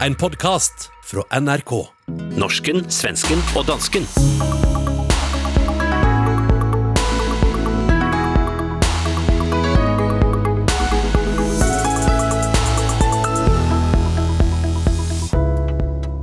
[0.00, 1.70] En podkast fra NRK.
[2.34, 4.02] Norsken, svensken og dansken.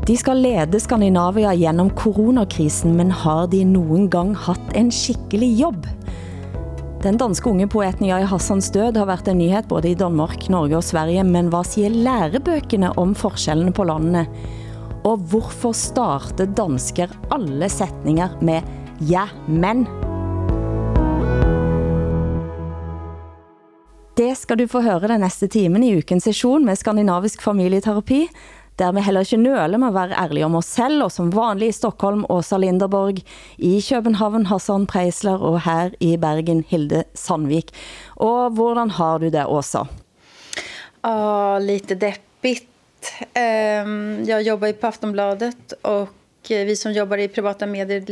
[0.04, 5.88] De skal lede Skandinavia gjennom coronakrisen, men har de nogen gang haft en skikkelig jobb?
[7.02, 10.78] Den danske unge poeten Jai Hassans død har været en nyhed både i Danmark, Norge
[10.78, 14.28] og Sverige, men hvad siger lærebøkene om forskellene på landene?
[15.02, 18.62] Og hvorfor starter dansker alle sætninger med
[19.10, 19.88] ja, men?
[24.14, 28.28] Det skal du få høre den næste timen i ukens session med Skandinavisk familieterapi,
[28.82, 31.70] der vi heller ikke nøler med at være ærlige om os selv, og som vanlig
[31.70, 33.22] i Stockholm, Åsa Linderborg,
[33.58, 37.72] i København, Hassan Preisler, og her i Bergen, Hilde Sandvik.
[38.16, 39.86] Og hvordan har du det, Åsa?
[41.04, 42.68] Ja, lite deppigt.
[43.34, 46.10] Ehm, Jag jobbar ju på Aftonbladet och
[46.50, 48.04] vi som jobbar i privata medier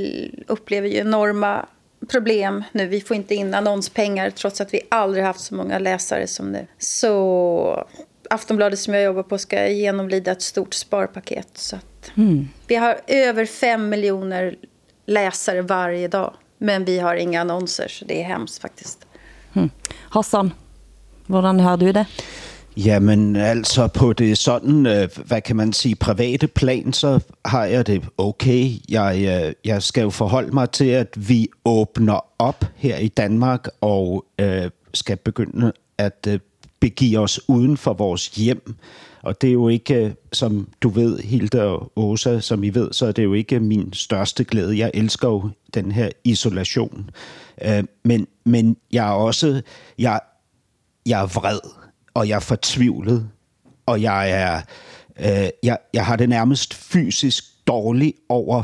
[0.47, 1.65] upplever ju enorma
[2.07, 2.87] problem nu.
[2.87, 6.67] Vi får inte in annonspengar trots att vi aldrig haft så många läsare som nu.
[6.77, 7.85] Så
[8.29, 11.47] Aftonbladet som jag jobbar på ska genomlida ett stort sparpaket.
[11.53, 12.49] Så att mm.
[12.67, 14.55] Vi har över fem miljoner
[15.05, 16.33] läsare varje dag.
[16.57, 19.05] Men vi har inga annonser, så det är hemskt faktiskt.
[19.53, 19.69] Mm.
[20.09, 20.53] Hassan,
[21.27, 22.05] hvordan har du det?
[22.75, 27.87] Jamen altså på det sådan, øh, hvad kan man sige, private plan, så har jeg
[27.87, 28.71] det okay.
[28.89, 33.67] Jeg, øh, jeg skal jo forholde mig til, at vi åbner op her i Danmark
[33.81, 36.39] og øh, skal begynde at øh,
[36.79, 38.75] begive os uden for vores hjem.
[39.21, 42.93] Og det er jo ikke, øh, som du ved, Hilde og Åsa, som I ved,
[42.93, 44.77] så er det jo ikke min største glæde.
[44.77, 47.09] Jeg elsker jo den her isolation.
[47.61, 49.61] Øh, men, men jeg er også,
[49.99, 50.19] jeg,
[51.05, 51.59] jeg er vred,
[52.13, 53.29] og jeg er fortvivlet,
[53.85, 54.61] og jeg er,
[55.19, 58.63] øh, jeg, jeg har det nærmest fysisk dårligt over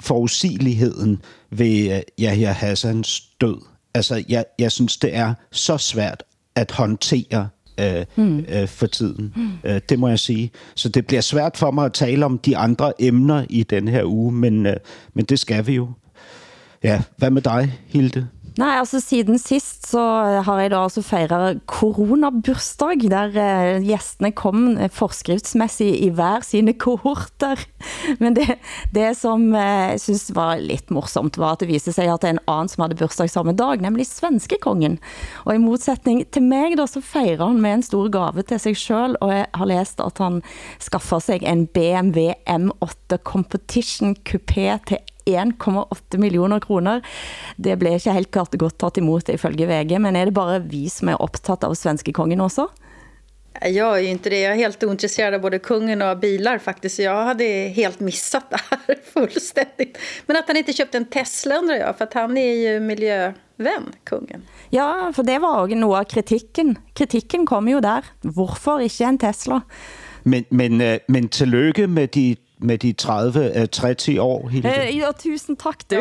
[0.00, 3.56] forudsigeligheden ved Yahya Hassans død.
[3.94, 6.22] Altså, jeg, jeg synes, det er så svært
[6.56, 7.48] at håndtere
[7.80, 8.38] øh, mm.
[8.38, 9.32] øh, for tiden.
[9.36, 9.50] Mm.
[9.64, 10.50] Øh, det må jeg sige.
[10.74, 14.04] Så det bliver svært for mig at tale om de andre emner i den her
[14.04, 14.76] uge, men, øh,
[15.14, 15.88] men det skal vi jo.
[16.82, 18.28] Ja, hvad med dig, Hilde?
[18.56, 24.30] Nej, altså siden sist så eh, har jeg da altså fejret coronabursdag, der eh, gæstene
[24.32, 27.60] kom eh, forskriftsmæssigt i hver sine kohorter.
[28.22, 28.54] Men det,
[28.96, 32.30] det som eh, jeg synes var lidt morsomt, var at det viste sig, at det
[32.30, 34.96] er en anden, som havde bursdag samme dag, nemlig svenske kongen.
[35.44, 38.76] Og i modsætning til mig, da, så fejrer han med en stor gave til sig
[38.76, 40.40] selv, og jeg har læst, at han
[40.80, 47.02] skaffer sig en BMW M8 Competition Coupé til 1,8 millioner kroner.
[47.56, 50.88] Det blev ikke helt klart godt taget imot ifølge VG, men er det bare vi
[50.88, 52.68] som er optaget av svenske kongen også?
[53.62, 54.40] Jag är ju inte det.
[54.40, 56.98] Jag är helt ointresserad av både kungen och bilar faktiskt.
[56.98, 59.98] Jag hade helt missat det här fullständigt.
[60.26, 63.84] Men att han inte köpte en Tesla undrar jag, för att han är ju miljövän,
[64.04, 64.42] kungen.
[64.70, 66.78] Ja, för det var också något av kritikken.
[66.94, 68.04] Kritikken kom ju där.
[68.20, 69.60] Varför inte en Tesla?
[70.22, 74.70] Men, men, øh, men tillykke med de med de 30, 30 øh, år, Hilde.
[74.70, 76.00] Eh, ja, tusen tak du.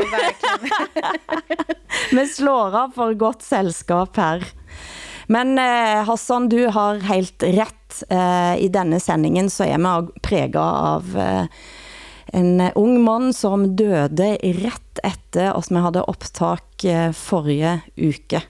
[2.18, 4.46] Vi slår af for godt selskab her.
[5.28, 8.04] Men eh, Hassan, du har helt rätt.
[8.10, 11.46] Eh, I denne sendingen så er vi præget av eh,
[12.34, 18.44] en ung man som døde ret efter, at vi havde optak eh, forrige uke.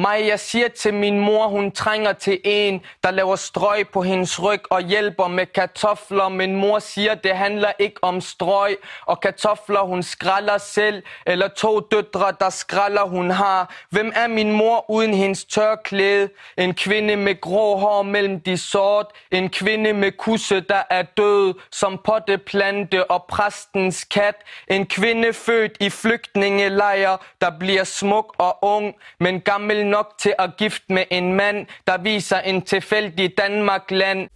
[0.00, 4.42] Mig, jeg siger til min mor, hun trænger til en, der laver strøg på hendes
[4.42, 6.28] ryg og hjælper med kartofler.
[6.28, 8.76] Min mor siger, det handler ikke om strøg
[9.06, 11.02] og kartofler, hun skralder selv.
[11.26, 13.74] Eller to døtre, der skralder hun har.
[13.90, 16.28] Hvem er min mor uden hendes tørklæde?
[16.58, 19.06] En kvinde med grå hår mellem de sort.
[19.30, 24.34] En kvinde med kusse, der er død som potteplante og præstens kat.
[24.70, 30.56] En kvinde født i flygtningelejr, der bliver smuk og ung, men gammel nok til at
[30.58, 34.28] gifte med en mand, der viser en tilfældig Danmark-land.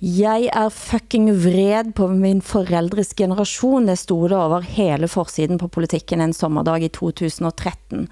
[0.00, 3.88] Jeg er fucking vred på min forældres generation.
[3.88, 8.08] Det stod det over hele forsiden på politikken en sommerdag i 2013.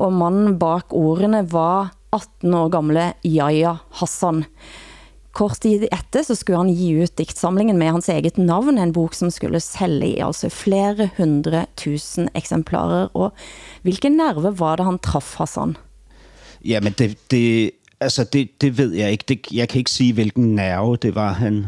[0.00, 4.44] Og mannen bak ordene var 18 år gamle Yahya Hassan.
[5.36, 9.14] Kort tid efter så skulle han give ut diktsamlingen med hans eget navn, en bok
[9.14, 13.08] som skulle sælge i altså flere hundre tusen eksemplarer.
[13.14, 13.32] Og
[13.82, 15.76] hvilken nerve var det han traf, Hassan?
[16.64, 19.24] Jamen, det, det, altså det, det ved jeg ikke.
[19.28, 21.66] Det, jeg kan ikke sige, hvilken nerve det var, han...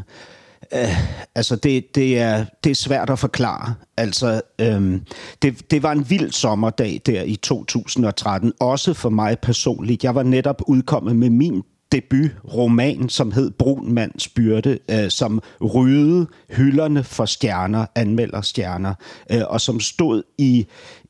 [0.73, 0.99] Uh,
[1.35, 3.75] altså det, det, er, det er svært at forklare.
[3.97, 5.03] Altså, øhm,
[5.43, 10.05] det, det var en vild sommerdag der i 2013, også for mig personligt.
[10.05, 11.62] Jeg var netop udkommet med min
[11.93, 18.94] debutroman, som hed Brun Mands Byrde, øh, som ryddede hylderne for stjerner, anmelder stjerner,
[19.32, 20.67] øh, og som stod i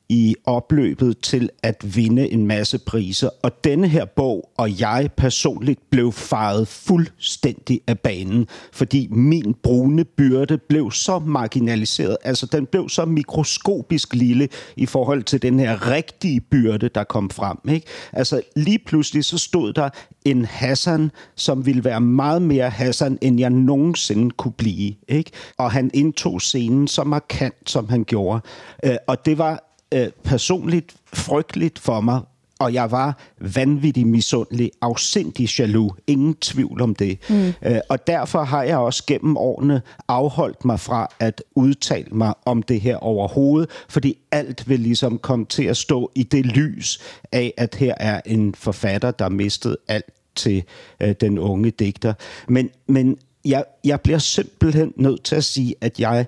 [0.09, 3.29] i opløbet til at vinde en masse priser.
[3.43, 10.05] Og denne her bog, og jeg personligt, blev faret fuldstændig af banen, fordi min brune
[10.05, 12.17] byrde blev så marginaliseret.
[12.23, 17.29] Altså, den blev så mikroskopisk lille i forhold til den her rigtige byrde, der kom
[17.29, 17.57] frem.
[17.69, 17.87] Ikke?
[18.13, 19.89] Altså, lige pludselig så stod der
[20.25, 24.93] en Hassan, som ville være meget mere Hassan, end jeg nogensinde kunne blive.
[25.07, 25.31] Ikke?
[25.57, 28.41] Og han indtog scenen så markant, som han gjorde.
[28.85, 32.21] Øh, og det var øh, personligt frygteligt for mig,
[32.59, 37.19] og jeg var vanvittig misundelig, afsindig jaloux, ingen tvivl om det.
[37.29, 37.53] Mm.
[37.61, 42.63] Øh, og derfor har jeg også gennem årene afholdt mig fra at udtale mig om
[42.63, 46.99] det her overhovedet, fordi alt vil ligesom komme til at stå i det lys
[47.31, 50.63] af, at her er en forfatter, der mistet alt til
[50.99, 52.13] øh, den unge digter.
[52.47, 56.25] Men, men jeg, jeg bliver simpelthen nødt til at sige, at jeg jeg,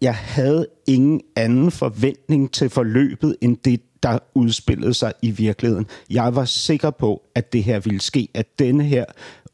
[0.00, 5.86] jeg havde ingen anden forventning til forløbet, end det, der udspillede sig i virkeligheden.
[6.10, 9.04] Jeg var sikker på, at det her ville ske, at denne her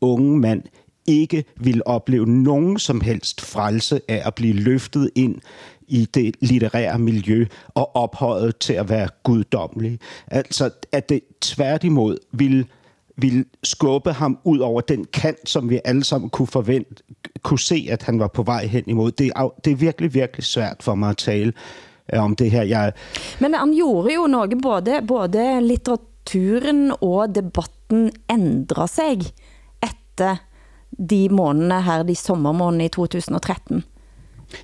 [0.00, 0.62] unge mand
[1.06, 5.40] ikke ville opleve nogen som helst frelse af at blive løftet ind
[5.88, 9.98] i det litterære miljø og ophøjet til at være guddommelig.
[10.26, 12.66] Altså, at det tværtimod ville
[13.16, 17.02] ville skubbe ham ud over den kant, som vi alle sammen kunne forvente,
[17.42, 19.12] kunne se, at han var på vej hen imod.
[19.12, 21.52] Det er, det er virkelig, virkelig svært for mig at tale
[22.14, 22.62] øh, om det her.
[22.62, 22.92] Jeg...
[23.40, 29.20] Men han gjorde jo noget, både, både litteraturen og debatten ændrer sig
[29.82, 30.36] efter
[31.10, 33.84] de måneder her, de sommermåneder i 2013.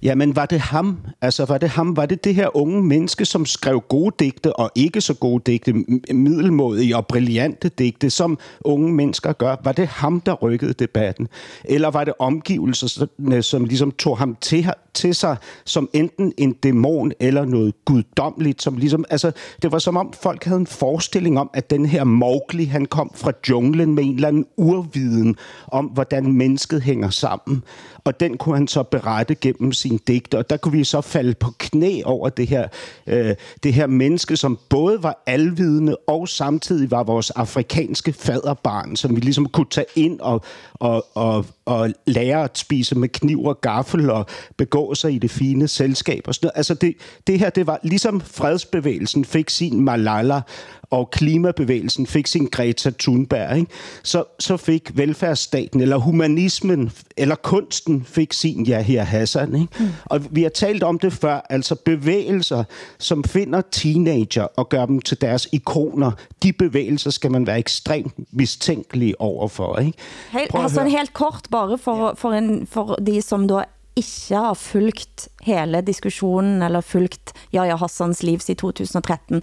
[0.02, 0.98] Jamen, var det ham?
[1.20, 1.96] Altså, var det ham?
[1.96, 5.72] Var det det her unge menneske, som skrev gode digte og ikke så gode digte,
[6.14, 9.56] middelmodige og brillante digte, som unge mennesker gør?
[9.64, 11.28] Var det ham, der rykkede debatten?
[11.64, 17.12] Eller var det omgivelserne, som ligesom tog ham til, til sig som enten en dæmon
[17.20, 18.62] eller noget guddommeligt?
[18.62, 22.04] Som ligesom, altså, det var som om folk havde en forestilling om, at den her
[22.04, 25.36] Mowgli, han kom fra junglen med en eller anden urviden
[25.66, 27.62] om, hvordan mennesket hænger sammen.
[28.04, 31.34] Og den kunne han så berette gennem sin digte, og der kunne vi så falde
[31.34, 32.68] på knæ over det her,
[33.06, 39.16] øh, det her menneske, som både var alvidende og samtidig var vores afrikanske faderbarn, som
[39.16, 40.40] vi ligesom kunne tage ind og,
[40.74, 44.26] og, og, og lære at spise med kniv og gaffel og
[44.56, 46.56] begå sig i det fine selskab og sådan noget.
[46.56, 46.94] Altså det,
[47.26, 50.40] det her, det var ligesom fredsbevægelsen fik sin Malala,
[50.90, 53.70] og klimabevægelsen fik sin Greta Thunberg, ikke?
[54.02, 59.54] Så, så fik velfærdsstaten, eller humanismen, eller kunsten fik sin Yahya Hassan.
[59.54, 59.68] Ikke?
[59.78, 59.86] Mm.
[60.04, 62.64] Og vi har talt om det før, altså bevægelser,
[62.98, 66.10] som finder teenager og gør dem til deres ikoner,
[66.42, 69.78] de bevægelser skal man være ekstremt mistænkelig overfor.
[69.78, 69.98] Ikke?
[70.30, 73.64] Helt, altså helt kort, bare for, for, en, for de som da
[73.98, 79.42] ikke har fulgt hele diskussionen eller fulgt Jaja Hassans liv i 2013.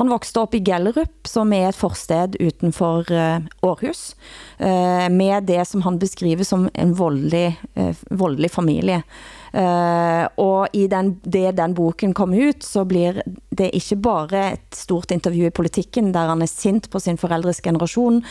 [0.00, 4.12] Han voksede op i Gellerup, som er et forsted utenfor uh, Aarhus,
[4.60, 9.02] uh, med det som han beskriver som en voldelig, uh, voldelig familie.
[9.02, 13.22] Uh, Eh, og i den, det den boken kom ut, så blir
[13.58, 17.62] det ikke bare et stort intervju i politikken, der han er sint på sin forældres
[17.64, 18.22] generation.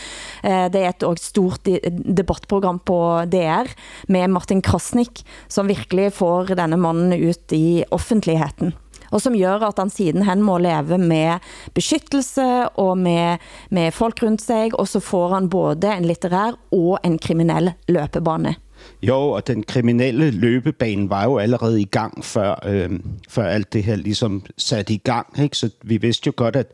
[0.43, 2.99] Uh, eh, det er et også stort debattprogram på
[3.31, 3.69] DR
[4.07, 8.75] med Martin Krasnik, som virkelig får denne mannen ut i offentligheden
[9.11, 11.43] og som gør, at han sidenhen må leve med
[11.77, 16.97] beskyttelse og med, med folk rundt sig, og så får han både en litterær og
[17.03, 18.57] en kriminell løpebane.
[19.01, 23.83] Jo, og den kriminelle løbebane var jo allerede i gang, før, øh, før alt det
[23.83, 25.39] her ligesom satte i gang.
[25.39, 25.57] Ikke?
[25.57, 26.71] Så vi vidste jo godt, at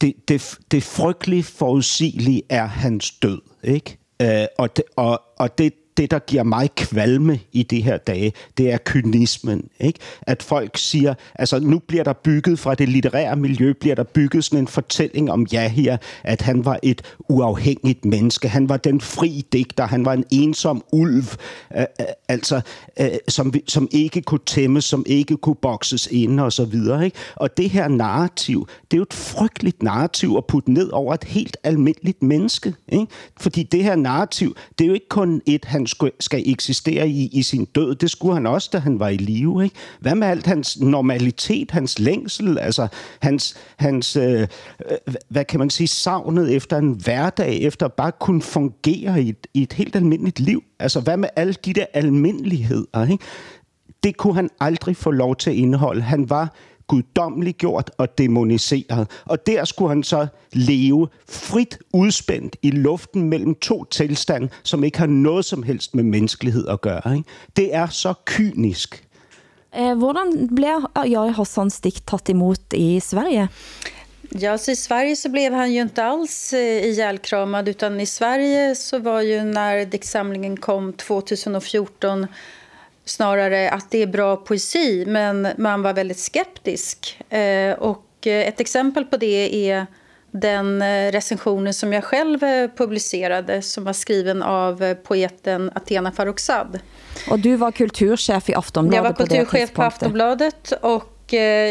[0.00, 3.40] det, det, det frygtelige forudsigelige er hans død.
[3.62, 3.98] Ikke?
[4.22, 8.32] Øh, og, det, og, og det, det, der giver mig kvalme i de her dage,
[8.58, 9.68] det er kynismen.
[9.80, 9.98] Ikke?
[10.22, 14.44] At folk siger, altså nu bliver der bygget fra det litterære miljø, bliver der bygget
[14.44, 18.48] sådan en fortælling om Yahya, at han var et uafhængigt menneske.
[18.48, 21.24] Han var den fri digter, han var en ensom ulv,
[21.76, 22.60] øh, øh, altså,
[23.00, 27.04] øh, som, som ikke kunne tæmmes, som ikke kunne bokses ind og så videre.
[27.04, 27.16] Ikke?
[27.36, 31.24] Og det her narrativ, det er jo et frygteligt narrativ at putte ned over et
[31.24, 32.74] helt almindeligt menneske.
[32.88, 33.06] Ikke?
[33.36, 37.28] Fordi det her narrativ, det er jo ikke kun et, han han skal eksistere i,
[37.32, 37.94] i sin død.
[37.94, 39.64] Det skulle han også, da han var i live.
[39.64, 39.76] Ikke?
[40.00, 42.88] Hvad med alt hans normalitet, hans længsel, altså
[43.20, 44.46] hans, hans øh, øh
[45.28, 49.62] hvad kan man sige, savnet efter en hverdag, efter bare kunne fungere i et, i
[49.62, 50.62] et helt almindeligt liv.
[50.78, 53.06] Altså hvad med alle de der almindeligheder?
[53.10, 53.24] Ikke?
[54.02, 56.02] Det kunne han aldrig få lov til at indeholde.
[56.02, 56.54] Han var
[56.86, 59.10] guddommeligt gjort og demoniseret.
[59.24, 64.98] Og der skulle han så leve frit udspændt i luften mellem to tilstande, som ikke
[64.98, 67.16] har noget som helst med menneskelighed at gøre.
[67.16, 67.28] Ikke?
[67.56, 69.04] Det er så kynisk.
[69.76, 73.48] Eh, hvordan blev Jari Hassan Stik taget imod i Sverige?
[74.40, 78.74] Ja, så i Sverige så blev han ju inte alls eh, ihjälkramad utan i Sverige
[78.74, 82.26] så var ju när diktsamlingen kom 2014
[83.04, 87.22] snarare att det är bra poesi men man var väldigt skeptisk.
[87.28, 89.86] Eh, och ett exempel på det är
[90.30, 90.82] den
[91.12, 92.38] recensionen som jag själv
[92.76, 96.78] publicerade som var skriven av poeten Athena Farrokhzad.
[97.30, 101.10] Och du var kulturchef i Aftonbladet Jag var kulturchef på, på Aftonbladet och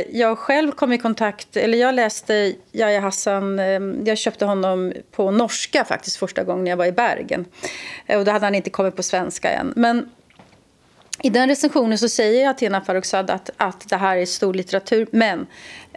[0.10, 3.62] jag själv kom i kontakt, eller jag läste Yahya Hassan,
[4.06, 7.46] jag köpte honom på norska faktiskt första gången jag var i Bergen.
[8.10, 9.74] Och då hade han inte kommit på svenska än.
[9.76, 10.10] Men
[11.22, 15.48] i den recensionen så säger Athena Farrokhzad att, att det här är stor litteratur, men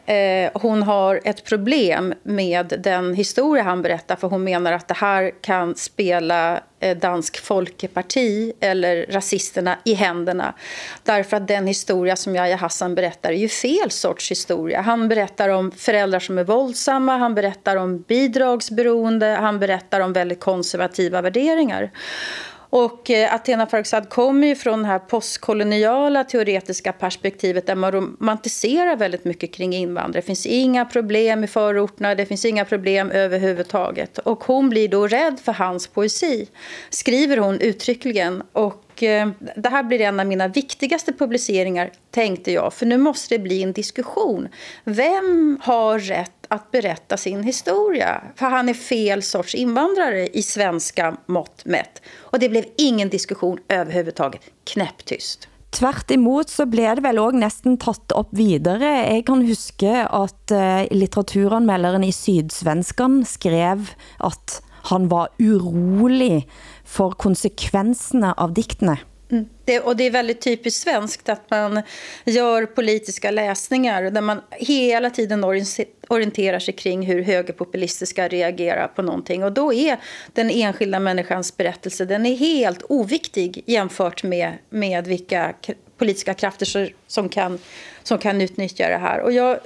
[0.06, 4.94] Eh, hon har ett problem med den historia han berättar för hon menar att det
[4.94, 10.54] här kan spela eh, Dansk Folkeparti eller rasisterna i händerna.
[11.02, 14.80] Därför att den historia som Yahya Hassan berättar är ju fel sorts historia.
[14.80, 20.40] Han berättar om föräldrar som är våldsamma, han berättar om bidragsberoende, han berättar om väldigt
[20.40, 21.90] konservativa värderingar.
[22.78, 28.96] Och eh, Athena Farrokhzad kommer ju från det här postkoloniala teoretiska perspektivet där man romantiserar
[28.96, 30.20] väldigt mycket kring invandrare.
[30.20, 34.18] Det finns inga problem i förorterna, det finns inga problem överhuvudtaget.
[34.18, 36.48] Och hon blir då rädd för hans poesi,
[36.90, 38.42] skriver hon uttryckligen.
[38.52, 42.72] Och eh, det här blir en av mina viktigaste publiceringar, tänkte jag.
[42.72, 44.48] För nu måste det bli en diskussion.
[44.84, 48.22] Vem har rätt att berätta sin historia?
[48.36, 52.02] För han är fel sorts invandrare i svenska mått mätt.
[52.18, 54.40] Och det blev ingen diskussion överhuvudtaget.
[54.64, 55.48] Knäpptyst.
[55.70, 58.92] Tvert imod så blev det vel også næsten tatt op videre.
[59.10, 63.90] Jeg kan huske at uh, eh, litteraturanmelderen i Sydsvenskan skrev
[64.24, 64.60] at
[64.90, 66.46] han var urolig
[66.84, 68.96] for konsekvenserne av diktene.
[69.66, 71.82] Det, och det är väldigt typiskt svenskt att man
[72.24, 75.44] gör politiska läsningar där man hela tiden
[76.08, 79.44] orienterar sig kring hur högerpopulistiska reagerar på någonting.
[79.44, 79.98] Och då är
[80.32, 85.54] den enskilda människans berättelse den är helt oviktig jämfört med, med vilka
[85.98, 87.58] politiska krafter som kan,
[88.02, 89.20] som kan utnyttja det här.
[89.20, 89.58] Och jag,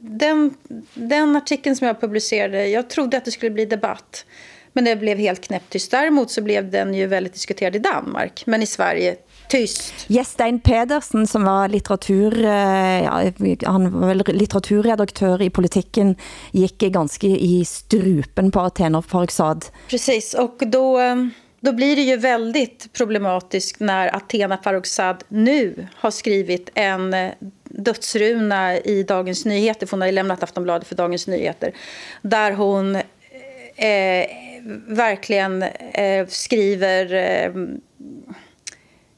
[0.00, 0.54] den,
[0.94, 4.24] den artikeln som jag publicerade, jag trodde att det skulle bli debatt.
[4.72, 5.90] Men det blev helt knäpptyst.
[5.90, 9.16] Däremot så blev den ju väldigt diskuterad i Danmark, men i Sverige
[9.50, 9.94] tyst.
[10.06, 13.32] Jestein Pedersen, som var litteratur, eh, ja,
[13.66, 16.16] han var väl litteraturredaktör i politiken,
[16.50, 19.64] gick ganska i strupen på Athena Farrokhzad.
[19.88, 21.16] Precis, och då, eh,
[21.60, 27.30] då blir det ju väldigt problematiskt när Athena Farrokhzad nu har skrivit en eh,
[27.64, 31.72] dödsruna i Dagens Nyheter, för hon har ju lämnat Aftonbladet för Dagens Nyheter,
[32.22, 32.96] där hon
[33.76, 34.26] eh,
[34.86, 37.14] verkligen eh, skriver...
[37.14, 37.52] Eh,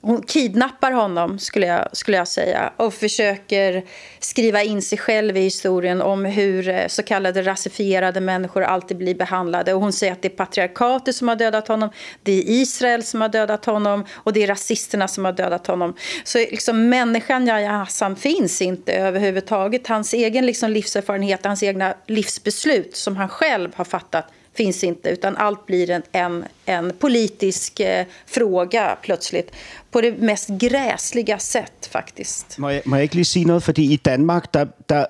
[0.04, 3.84] hon kidnappar honom, skulle jag, skulle jag säga och försöker
[4.20, 9.14] skriva in sig själv i historien om hur eh, så kallade rasifierade människor alltid blir
[9.14, 9.74] behandlade.
[9.74, 11.90] Och hon säger att det är patriarkatet som har dödat honom,
[12.22, 15.94] det är Israel som har dödat honom och det är rasisterna som har dödat honom.
[16.24, 19.86] Så liksom, människan Yahya Hassan finns inte överhuvudtaget.
[19.86, 25.36] Hans egen liksom, livserfarenhet, hans egna livsbeslut som han själv har fattat finns inte, utan
[25.36, 29.50] allt blir en, en, en politisk eh, fråga plötsligt.
[29.90, 32.58] På det mest gräsliga sätt faktiskt.
[32.58, 33.62] Må jeg, må jeg ikke lige sige noget?
[33.62, 35.06] Fordi i Danmark, der, der,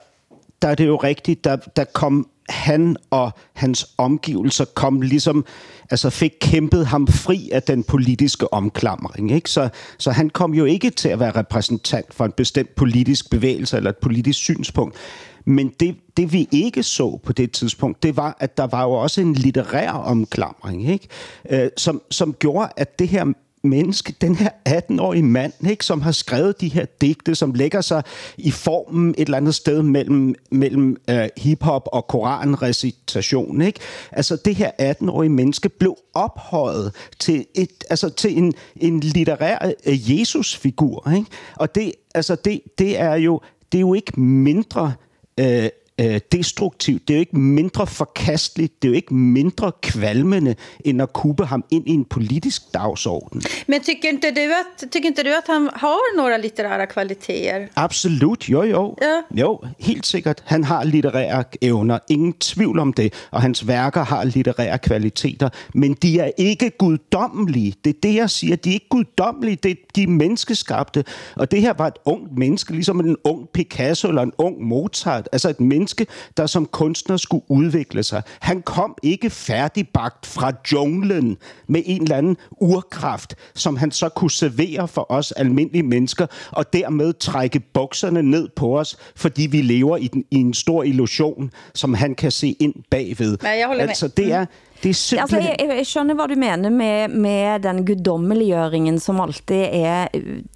[0.63, 5.45] der er det jo rigtigt, der, der kom han og hans omgivelser kom ligesom,
[5.91, 9.31] altså fik kæmpet ham fri af den politiske omklamring.
[9.31, 9.51] Ikke?
[9.51, 9.69] Så,
[9.99, 13.91] så han kom jo ikke til at være repræsentant for en bestemt politisk bevægelse eller
[13.91, 14.97] et politisk synspunkt.
[15.45, 18.91] Men det, det vi ikke så på det tidspunkt, det var, at der var jo
[18.91, 21.09] også en litterær omklamring, ikke?
[21.51, 23.25] Øh, som, som gjorde, at det her
[23.63, 28.03] menneske, den her 18-årige mand, ikke, som har skrevet de her digte, som lægger sig
[28.37, 33.63] i formen et eller andet sted mellem, mellem øh, hiphop og koranrecitation.
[33.63, 33.81] Ikke?
[34.13, 40.21] Altså det her 18-årige menneske blev ophøjet til, et, altså, til en, en litterær øh,
[40.21, 41.11] Jesus-figur.
[41.17, 41.27] Ikke?
[41.57, 43.41] Og det, altså det, det, er jo,
[43.73, 48.83] det er jo ikke mindre øh, え øh, destruktivt, det er jo ikke mindre forkasteligt,
[48.83, 50.55] det er jo ikke mindre kvalmende,
[50.85, 53.43] end at kubbe ham ind i en politisk dagsorden.
[53.67, 57.69] Men tycker inte du att, tycker inte du att han har några litterära kvaliteter?
[57.75, 58.97] Absolut, jo jo.
[59.03, 59.41] Ja.
[59.43, 60.43] Jo, helt sikkert.
[60.45, 65.95] Han har litterære evner, ingen tvivl om det, og hans værker har litterære kvaliteter, men
[65.95, 67.75] de er ikke guddommelige.
[67.85, 68.57] Det er det, jeg siger.
[68.57, 71.05] De er ikke guddommelige, det, de er menneskeskabte.
[71.37, 75.29] Og det her var et ungt menneske, ligesom en ung Picasso eller en ung Mozart.
[75.33, 75.92] Altså et menneske,
[76.37, 78.23] der som kunstner skulle udvikle sig.
[78.41, 84.31] Han kom ikke færdigbagt fra junglen med en eller anden urkraft, som han så kunne
[84.31, 89.97] servere for os almindelige mennesker, og dermed trække bukserne ned på os, fordi vi lever
[89.97, 93.39] i, den, i en stor illusion, som han kan se ind bagved.
[93.43, 93.79] Ja, jeg med.
[93.79, 94.45] altså, det er,
[94.83, 95.43] det er Altså, simpelthen...
[95.43, 100.09] jeg, jeg, jeg skjønner, hvad du mener med, med den guddommeliggjøringen, som alltid er,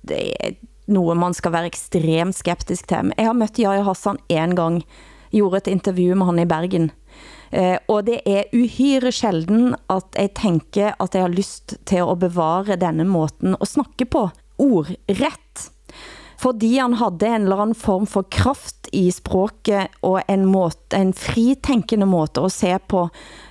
[0.09, 0.51] det er
[0.87, 3.13] noget, man skal være ekstremt skeptisk til.
[3.19, 4.83] Jeg har mødt Jaja Hassan en gang,
[5.37, 6.91] gjorde et interview med han i Bergen.
[7.53, 12.19] Eh, og det er uhyre sjelden at jeg tænker at jeg har lyst til at
[12.23, 14.29] bevare denne måten at snakke på.
[14.59, 15.71] Ordret.
[16.41, 21.15] Fordi han havde en eller anden form for kraft i språket og en, måte, en
[21.17, 23.07] fritænkende måte at se på,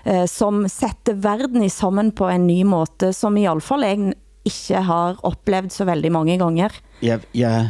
[0.05, 4.13] eh, som sætter verden i sammen på en ny måte, som i alle fall jeg
[4.45, 6.77] ikke har oplevet så veldig mange ganger.
[7.01, 7.69] Jeg, jeg,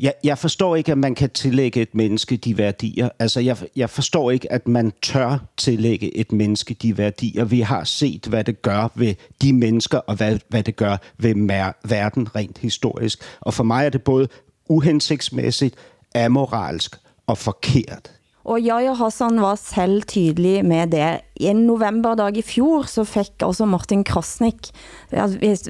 [0.00, 3.08] jeg, jeg forstår ikke, at man kan tillægge et menneske de værdier.
[3.18, 7.44] Altså, jeg, jeg forstår ikke, at man tør tillægge et menneske de værdier.
[7.44, 11.34] Vi har set, hvad det gør ved de mennesker, og hvad, hvad det gør ved
[11.34, 13.22] mer- verden rent historisk.
[13.40, 14.28] Og for mig er det både
[14.68, 15.74] uhensigtsmæssigt,
[16.14, 18.10] amoralsk og forkert.
[18.44, 21.20] Og Jaja Hassan var selv tydelig med det.
[21.36, 24.70] I en novemberdag i fjor så fik også Martin Krasnik,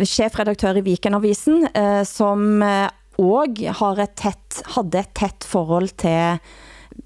[0.06, 2.88] chefredaktør i Vikenavisen, eh, som eh,
[3.20, 6.40] og har et tæt, havde et tæt forhold til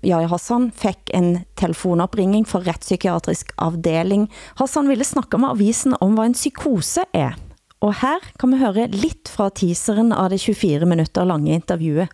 [0.03, 4.23] Jaja Hassan, fik en telefonopringning fra retspsykiatrisk afdeling.
[4.59, 7.33] Hassan ville snakke med avisen om, hvad en psykose er.
[7.81, 12.09] Og her kan vi høre lidt fra teaseren af det 24 minutter lange interviewet.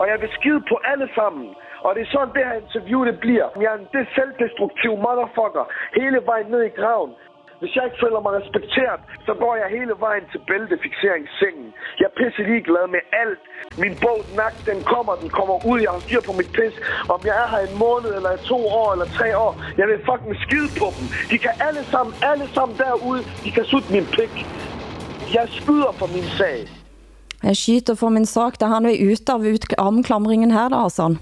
[0.00, 1.46] Og jeg vil skide på alle sammen.
[1.84, 3.46] Og det er sådan, det her interview det bliver.
[3.62, 5.64] Jeg er en det selvdestruktiv motherfucker.
[6.00, 7.12] Hele vejen ned i graven.
[7.60, 11.68] Hvis jeg ikke føler mig respekteret, så går jeg hele vejen til bæltefikseringssengen.
[12.00, 13.42] Jeg er pisse ligeglad med alt.
[13.82, 15.78] Min bog, nak, den kommer, den kommer ud.
[15.84, 16.74] Jeg har styr på mit pis.
[17.14, 19.52] Om jeg er her en måned, eller to år, eller tre år.
[19.80, 21.04] Jeg vil fucking skide på dem.
[21.30, 24.32] De kan alle sammen, alle sammen derude, de kan sutte min pik.
[25.36, 26.56] Jeg skyder for min sag.
[27.48, 31.18] Jeg skyter for min sak, da han vil ut av ut armklamringen her, da, Hassan.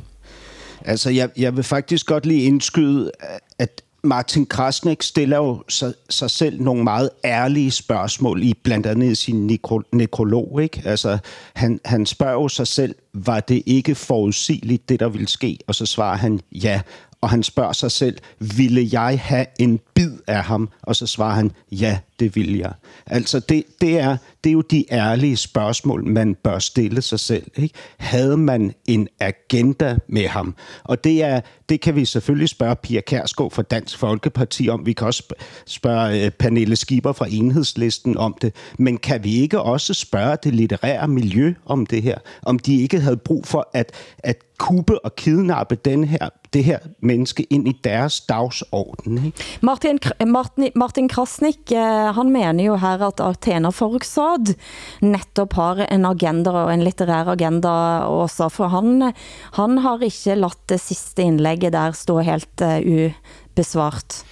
[0.84, 3.10] Altså, jeg, jeg vil faktisk godt lige indskyde,
[3.58, 9.10] at Martin Krasnik stiller jo sig, sig selv nogle meget ærlige spørgsmål i blandt andet
[9.10, 10.62] i sin nekro, nekrolog.
[10.62, 10.82] Ikke?
[10.84, 11.18] Altså,
[11.54, 15.58] han, han spørger jo sig selv, var det ikke forudsigeligt, det der ville ske?
[15.66, 16.80] Og så svarer han ja.
[17.20, 20.68] Og han spørger sig selv, ville jeg have en bid af ham?
[20.82, 22.72] Og så svarer han, ja, det vil jeg.
[23.06, 27.50] Altså, det, det, er, det er jo de ærlige spørgsmål, man bør stille sig selv.
[27.56, 27.74] Ikke?
[27.96, 30.54] Havde man en agenda med ham?
[30.84, 34.86] Og det, er, det kan vi selvfølgelig spørge Pia Kærsgaard fra Dansk Folkeparti om.
[34.86, 35.22] Vi kan også
[35.66, 38.54] spørge uh, Pernille Skipper fra Enhedslisten om det.
[38.78, 42.18] Men kan vi ikke også spørge det litterære miljø om det her?
[42.42, 46.78] Om de ikke havde brug for at, at kuppe og kidnappe den her, det her
[47.02, 49.24] menneske ind i deres dagsorden.
[49.26, 49.38] Ikke?
[49.60, 51.78] Martin, Martin, Martin Krasnik, øh,
[52.14, 54.54] han mener jo her, at Athena Forksad
[55.04, 57.74] netop har en agenda og en litterær agenda
[58.08, 59.12] også, for han,
[59.58, 64.22] han har ikke ladt det sidste indlægget der stå helt uh, ubesvart.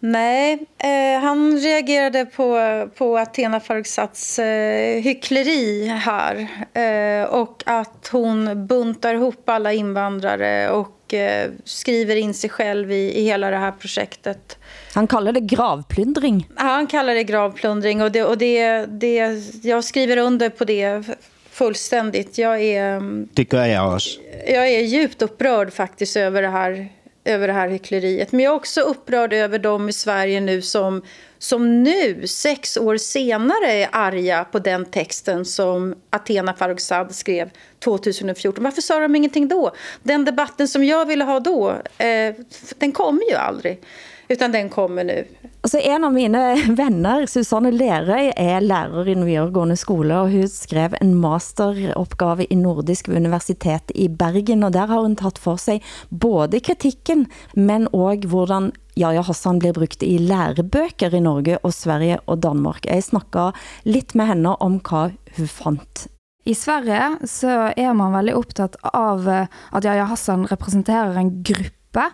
[0.00, 2.58] Nej, eh, han reagerade på,
[2.98, 6.48] på Athena Farrokhzads eh, hyckleri här.
[6.72, 13.18] Eh, och att hon buntar ihop alla invandrare och eh, skriver in sig själv i,
[13.18, 14.58] i hela det här projektet.
[14.94, 16.48] Han kallar det gravplundring.
[16.56, 21.02] Ja, han kallar det gravplundring och, det, och det, det, jag skriver under på det
[21.50, 22.38] fullständigt.
[22.38, 23.00] Jag är,
[23.34, 24.20] Det gør jeg også.
[24.46, 26.88] jag är djupt upprörd faktiskt över det här
[27.24, 28.32] över det här hyckleriet.
[28.32, 31.02] Men jag är också upprörd över dem i Sverige nu som,
[31.38, 37.50] som nu, sex år senare, är arga på den texten som Athena Farrokhzad skrev
[37.84, 38.64] 2014.
[38.64, 39.72] Varför sa de ingenting då?
[40.02, 42.34] Den debatten som jag ville ha då, eh,
[42.78, 43.80] den kommer ju aldrig.
[44.28, 45.22] Utan den kommer nu.
[45.64, 46.42] Altså en av mine
[46.80, 52.58] venner, Susanne Lerøy, er lærer i den videregående skole, og hun skrev en masteropgave i
[52.58, 55.80] Nordisk Universitet i Bergen, og der har hun taget for sig
[56.12, 62.20] både kritikken, men også hvordan Jaja Hassan bliver brugt i lærebøker i Norge og Sverige
[62.26, 62.86] og Danmark.
[62.86, 66.08] Jeg snakker lidt med henne om hvad hun fandt
[66.44, 72.04] I Sverige så er man veldig opptatt av at Yahya Hassan representerer en gruppe,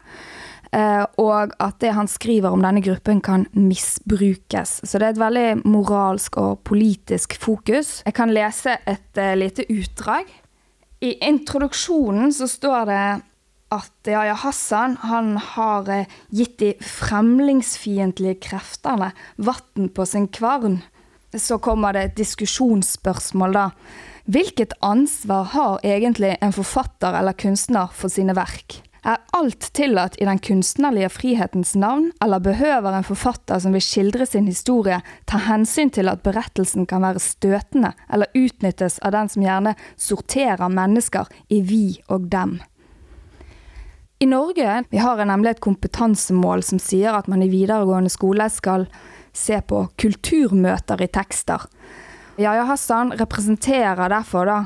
[0.75, 4.81] Eh, og at det han skriver om denne gruppen kan misbrukes.
[4.83, 8.01] Så det er et veldig moralsk og politisk fokus.
[8.07, 10.27] Jeg kan lese et uh, lite utdrag.
[11.05, 13.05] I introduksjonen så står det
[13.75, 20.81] at Yahya Hassan han har eh, gitt de fremlingsfiendtlige kreftene vatten på sin kvarn.
[21.35, 23.69] Så kommer det et diskusjonsspørsmål da.
[24.31, 28.81] Hvilket ansvar har egentlig en forfatter eller kunstner for sine verk?
[29.05, 34.25] Er alt tillatt i den kunstnerlige frihetens navn, eller behøver en forfatter som vil skildre
[34.27, 39.45] sin historie, ta hensyn til at berettelsen kan være støtende eller utnyttes av den som
[39.45, 42.57] gjerne sorterer mennesker i vi og dem?
[44.25, 48.89] I Norge vi har nemlig et kompetansemål som sier at man i videregående skole skal
[49.37, 51.67] se på kulturmøter i tekster.
[52.41, 54.61] Yahya Hassan representerer derfor da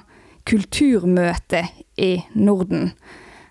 [0.46, 2.92] kulturmøtet i Norden.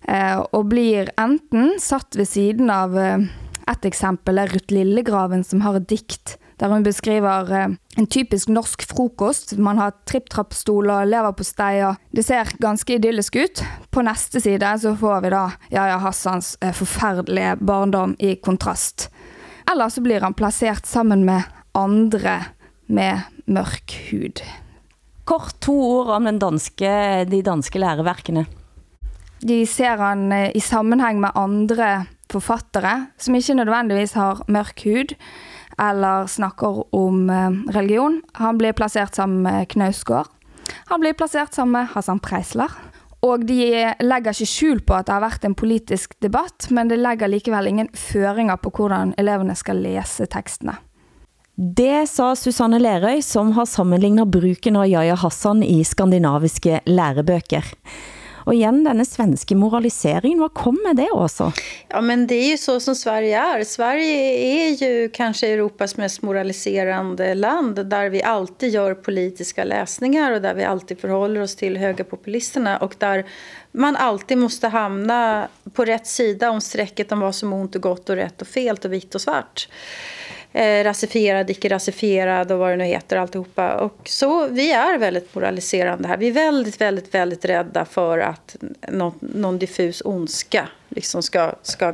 [0.08, 3.28] Eh, og blir enten satt ved siden av eh,
[3.68, 8.50] et eksempel er Ruth Lillegraven, som har et dikt der hun beskriver eh, en typisk
[8.50, 9.56] norsk frokost.
[9.62, 13.64] Man har tripp-trapp-stol og leverpostei, og det ser ganske idyllisk ut.
[13.94, 15.44] På neste side så får vi da
[15.74, 19.10] Yahya Hassans eh, forferdelige barndom i kontrast.
[19.70, 21.46] Eller så blir han plassert sammen med
[21.78, 22.40] andre
[22.88, 24.42] med mørk hud.
[25.28, 26.90] Kort to ord om den danske,
[27.28, 28.48] de danske læreverkene.
[29.42, 35.14] De ser han eh, i sammenheng med andre forfattere, som ikke nødvendigvis har mørk hud,
[35.80, 38.22] eller snakker om eh, religion.
[38.42, 40.32] Han blir plassert sammen med Knausgård.
[40.90, 42.74] Han blir plassert sammen med Hassan Preisler.
[43.26, 46.90] Og de eh, legger ikke skjul på at det har vært en politisk debatt, men
[46.90, 50.78] det legger likevel ingen føringer på hvordan elevene skal lese tekstene.
[51.58, 57.72] Det sa Susanne Lerøy, som har sammenlignet bruken av Yahya Hassan i skandinaviske lærebøker.
[58.48, 61.52] Och igen, denna svenska moraliseringen, vad kommer det också?
[61.88, 63.64] Ja, men det är ju så som Sverige är.
[63.64, 70.42] Sverige är ju kanske Europas mest moraliserande land där vi alltid gör politiska läsningar och
[70.42, 73.26] där vi alltid förhåller oss till högerpopulisterna och där
[73.72, 77.82] man alltid måste hamna på rätt sida om strecket om vad som är ont och
[77.82, 79.68] gott och rätt och fel och vitt och svart
[80.54, 83.74] eh, rasifierad, icke-rasifierad och vad det nu heter alltihopa.
[83.76, 86.18] Och så vi är väldigt moraliserande här.
[86.18, 88.56] Vi är väldigt, väldigt, väldigt rädda för att
[88.88, 91.94] någon, någon diffus ondska liksom ska, ska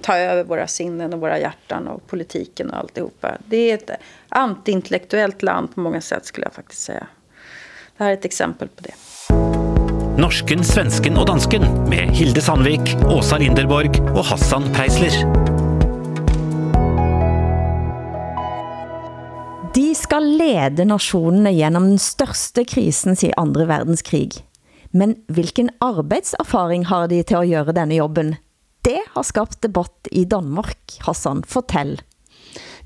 [0.00, 3.36] ta över våra sinnen och våra hjärtan och politiken och alltihopa.
[3.46, 3.90] Det är ett
[4.28, 7.06] antiintellektuellt land på många sätt skulle jag faktiskt säga.
[7.96, 8.94] Det här är ett exempel på det.
[10.18, 15.61] Norsken, svensken og dansken med Hilde Sandvik, Åsa Linderborg og Hassan Preisler.
[19.92, 24.30] De skal lede nationerne gennem den største krisen i andre verdenskrig.
[24.92, 28.34] Men hvilken arbejdserfaring har de til at gøre denne jobben?
[28.84, 30.76] Det har skabt debat i Danmark.
[31.00, 32.00] Hassan, fortæl.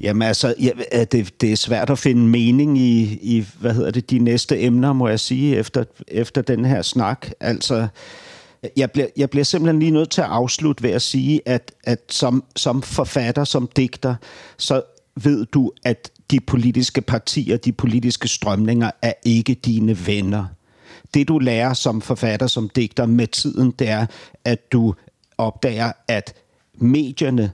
[0.00, 3.90] Jamen altså, ja, øh, det, det er svært at finde mening i, i, hvad hedder
[3.90, 7.30] det, de næste emner, må jeg sige, efter, efter den her snak.
[7.40, 7.86] Altså,
[8.76, 12.00] jeg bliver, jeg bliver simpelthen lige nødt til at afslutte ved at sige, at, at
[12.08, 14.14] som, som forfatter, som digter,
[14.58, 14.82] så
[15.16, 20.44] ved du, at de politiske partier, de politiske strømninger er ikke dine venner.
[21.14, 24.06] Det du lærer som forfatter, som digter med tiden, det er,
[24.44, 24.94] at du
[25.38, 26.34] opdager, at
[26.74, 27.52] medierne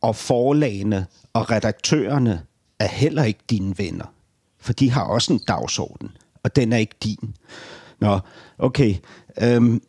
[0.00, 2.42] og forlagene og redaktørerne
[2.78, 4.06] er heller ikke dine venner.
[4.58, 6.10] For de har også en dagsorden,
[6.42, 7.34] og den er ikke din.
[8.00, 8.18] Nå,
[8.58, 8.94] okay.
[9.42, 9.82] Øhm,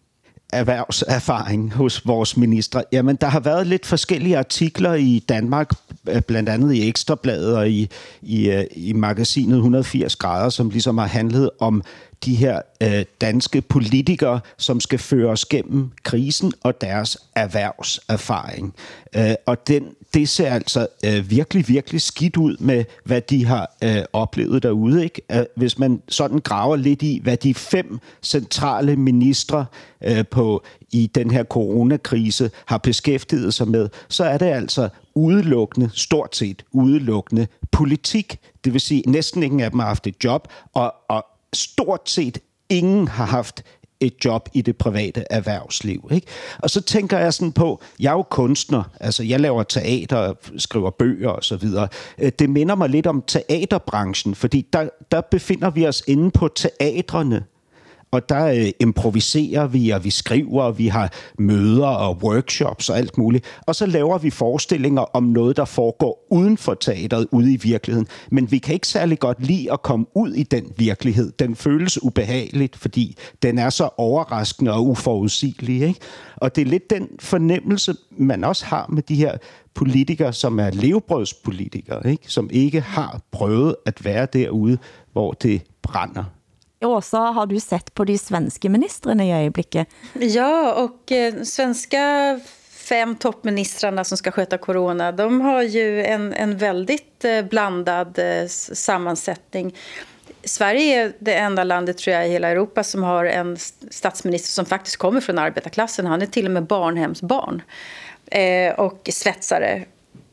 [0.52, 2.84] erhvervserfaring hos vores ministre.
[2.92, 5.70] Jamen, der har været lidt forskellige artikler i Danmark,
[6.10, 7.90] øh, blandt andet i Ekstrabladet og i,
[8.22, 11.84] i, øh, i magasinet 180 grader, som ligesom har handlet om
[12.26, 18.76] de her øh, danske politikere, som skal føre os gennem krisen og deres erhvervserfaring.
[19.16, 23.76] Øh, og den, det ser altså øh, virkelig, virkelig skidt ud med, hvad de har
[23.84, 25.04] øh, oplevet derude.
[25.04, 25.22] Ikke?
[25.32, 29.66] Øh, hvis man sådan graver lidt i, hvad de fem centrale ministre
[30.04, 35.90] øh, på i den her coronakrise har beskæftiget sig med, så er det altså udelukkende,
[35.94, 38.40] stort set udelukkende politik.
[38.64, 42.40] Det vil sige, næsten ingen af dem har haft et job, og, og stort set
[42.70, 43.64] ingen har haft
[44.02, 46.10] et job i det private erhvervsliv.
[46.12, 46.28] Ikke?
[46.60, 50.90] Og så tænker jeg sådan på, jeg er jo kunstner, altså jeg laver teater, skriver
[50.90, 51.88] bøger og så videre.
[52.18, 56.48] Øh, det minder mig lidt om teaterbranchen, fordi der, der befinder vi os inde på
[56.48, 57.44] teatrene,
[58.12, 62.98] og der øh, improviserer vi, og vi skriver, og vi har møder og workshops og
[62.98, 63.46] alt muligt.
[63.68, 68.08] Og så laver vi forestillinger om noget, der foregår uden for teateret, ude i virkeligheden.
[68.32, 71.32] Men vi kan ikke særlig godt lide at komme ud i den virkelighed.
[71.40, 75.82] Den føles ubehageligt, fordi den er så overraskende og uforudsigelig.
[75.82, 76.00] Ikke?
[76.36, 79.38] Og det er lidt den fornemmelse, man også har med de her
[79.74, 82.24] politikere, som er levebrødspolitikere, ikke?
[82.28, 84.78] som ikke har prøvet at være derude,
[85.12, 86.24] hvor det brænder.
[86.82, 89.88] Åsa, har du sett på de svenske ministrarna i øjeblikket?
[90.14, 92.40] Ja, och eh, svenska
[92.70, 98.48] fem toppministrarna som ska sköta corona, de har ju en, en väldigt eh, blandad eh,
[98.48, 99.76] sammansättning.
[100.44, 103.58] Sverige är det enda landet tror jag i hela Europa som har en
[103.90, 106.06] statsminister som faktiskt kommer från arbetarklassen.
[106.06, 107.62] Han är till och med barnhemsbarn
[108.26, 109.86] eh, och svetsare.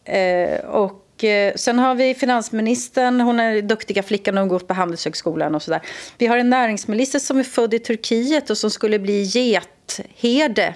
[0.05, 4.75] Eh, och Eh, sen har vi finansministern, hon är duktiga flickan och har gått på
[4.75, 5.81] Handelshögskolan och sådär.
[6.19, 10.75] Vi har en näringsminister som är född i Turkiet och som skulle bli getherde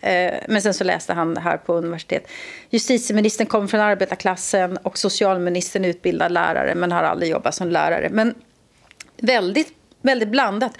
[0.00, 2.28] eh, men sen så läste han här på universitet.
[2.70, 8.08] Justitieministern kommer från arbetarklassen och socialministern är utbildad lärare men har aldrig jobbat som lärare.
[8.10, 8.34] Men
[9.16, 10.72] väldigt, väldigt blandat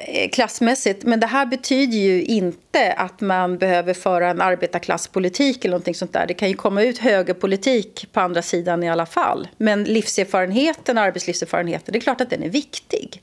[0.00, 1.04] Eh, klassmässigt.
[1.04, 6.12] Men det här betyder ju inte att man behöver föra en arbetarklasspolitik eller någonting sånt
[6.12, 6.26] där.
[6.26, 9.48] Det kan ju komma ut högerpolitik på andra sidan i alla fall.
[9.56, 13.22] Men livserfarenheten, arbetslivserfarenheten, det är klart att den är viktig.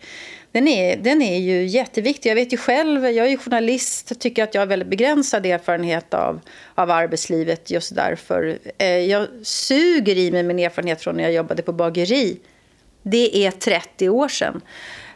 [0.52, 2.30] Den är, den är ju jätteviktig.
[2.30, 6.14] Jag vet ju själv, jag är ju journalist, tycker att jag har väldigt begränsad erfarenhet
[6.14, 6.40] av,
[6.76, 8.58] av arbetslivet just därför.
[8.78, 12.40] Eh, jag suger i mig min erfarenhet från när jag jobbade på bageri
[13.08, 14.62] det är 30 år sedan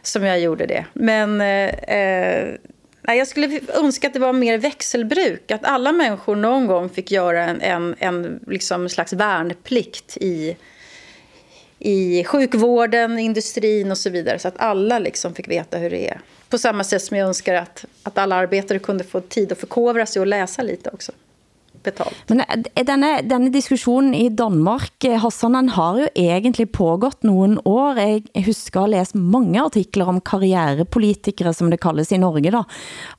[0.02, 0.84] som jag gjorde det.
[0.92, 2.56] Men eh, eh
[3.02, 5.50] jag skulle önska att det var mer växelbruk.
[5.50, 10.56] Att alla människor någon gång fick göra en, en, en liksom slags värnplikt i,
[11.78, 14.38] i sjukvården, industrin och så vidare.
[14.38, 16.20] Så att alla liksom fick veta hur det är.
[16.48, 20.06] På samma sätt som jag önskar att, att alla arbetare kunde få tid att förkovra
[20.06, 21.12] sig och läsa lite också
[21.86, 22.24] betalt.
[22.30, 27.60] Men eh, denne, denne diskussionen i Danmark, eh, Hassan, den har jo egentlig pågått nogle
[27.68, 28.00] år.
[28.00, 32.50] Jeg husker at læse mange artikler om karrierepolitikere, som det kaldes i Norge.
[32.50, 32.64] Da.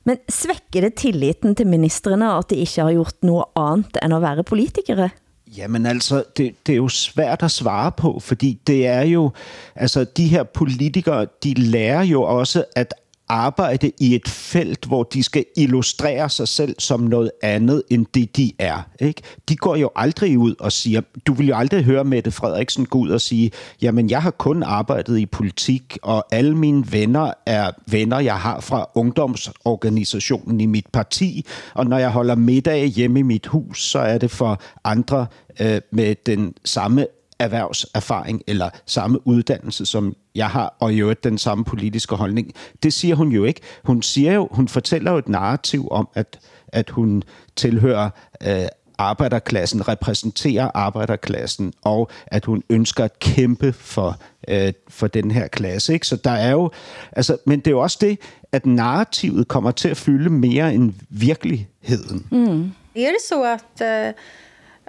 [0.08, 4.22] Men svækker det tilliten til ministerne, at de ikke har gjort noget andet end at
[4.22, 5.10] være politikere?
[5.56, 9.30] Jamen altså, det, det er jo svært at svare på, fordi det er jo,
[9.76, 12.94] altså de her politikere, de lærer jo også at
[13.32, 18.36] arbejde i et felt, hvor de skal illustrere sig selv som noget andet, end det
[18.36, 18.82] de er.
[19.00, 19.22] Ikke?
[19.48, 22.98] De går jo aldrig ud og siger, du vil jo aldrig høre Mette Frederiksen gå
[22.98, 23.50] ud og sige,
[23.82, 28.60] jamen jeg har kun arbejdet i politik, og alle mine venner er venner, jeg har
[28.60, 33.98] fra ungdomsorganisationen i mit parti, og når jeg holder middag hjemme i mit hus, så
[33.98, 35.26] er det for andre
[35.60, 37.06] øh, med den samme
[37.42, 42.52] erhvervserfaring eller samme uddannelse, som jeg har, og i øvrigt den samme politiske holdning.
[42.82, 43.60] Det siger hun jo ikke.
[43.84, 47.22] Hun, siger jo, hun fortæller jo et narrativ om, at, at hun
[47.56, 48.10] tilhører
[48.46, 48.66] øh,
[48.98, 55.92] arbejderklassen, repræsenterer arbejderklassen, og at hun ønsker at kæmpe for, øh, for den her klasse.
[55.92, 56.06] Ikke?
[56.06, 56.70] Så der er jo,
[57.12, 58.18] altså, men det er jo også det,
[58.52, 62.26] at narrativet kommer til at fylde mere end virkeligheden.
[62.30, 62.72] Mm.
[62.96, 64.12] Er det så, at øh,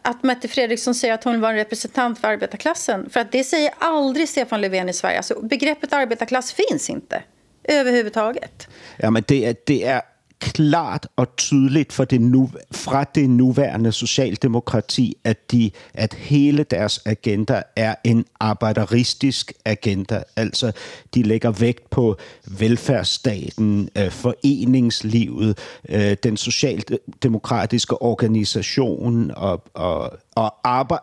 [0.04, 3.10] att Mette Fredriksson säger att hon var en representant för arbetarklassen.
[3.10, 5.18] För att det säger aldrig Stefan Löfven i Sverige.
[5.18, 7.24] Alltså, begreppet arbetarklass finns inte
[7.64, 8.68] överhuvudtaget.
[8.98, 10.02] Ja, men det det är
[10.44, 17.02] klart og tydeligt for det nu, fra det nuværende socialdemokrati, at, de, at hele deres
[17.06, 20.24] agenda er en arbejderistisk agenda.
[20.36, 20.72] Altså,
[21.14, 22.18] de lægger vægt på
[22.60, 25.58] velfærdsstaten, øh, foreningslivet,
[25.90, 30.60] øh, den socialdemokratiske organisation og, og, og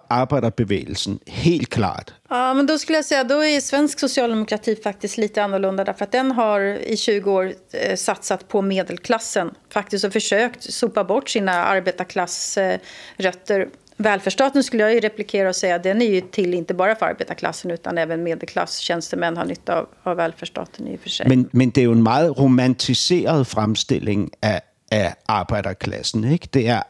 [0.09, 1.21] arbejderbevægelsen.
[1.27, 2.15] Helt klart.
[2.31, 6.13] Ja, men då skulle jag säga då är svensk socialdemokrati faktiskt lite annorlunda därför att
[6.13, 11.53] den har i 20 år eh, satsat på medelklassen faktiskt och försökt sopa bort sina
[11.53, 13.69] arbetarklassrötter.
[13.97, 17.71] Välfärdsstaten skulle jag ju replikera och säga den är ju till inte bara för arbetarklassen
[17.71, 21.29] utan även medelklass tjänstemän har nytta av, av välfärdsstaten i och för sig.
[21.29, 26.25] Men, men det är ju en meget romantiserad framställning af, af arbejderklassen.
[26.25, 26.49] Ikke?
[26.53, 26.83] Det er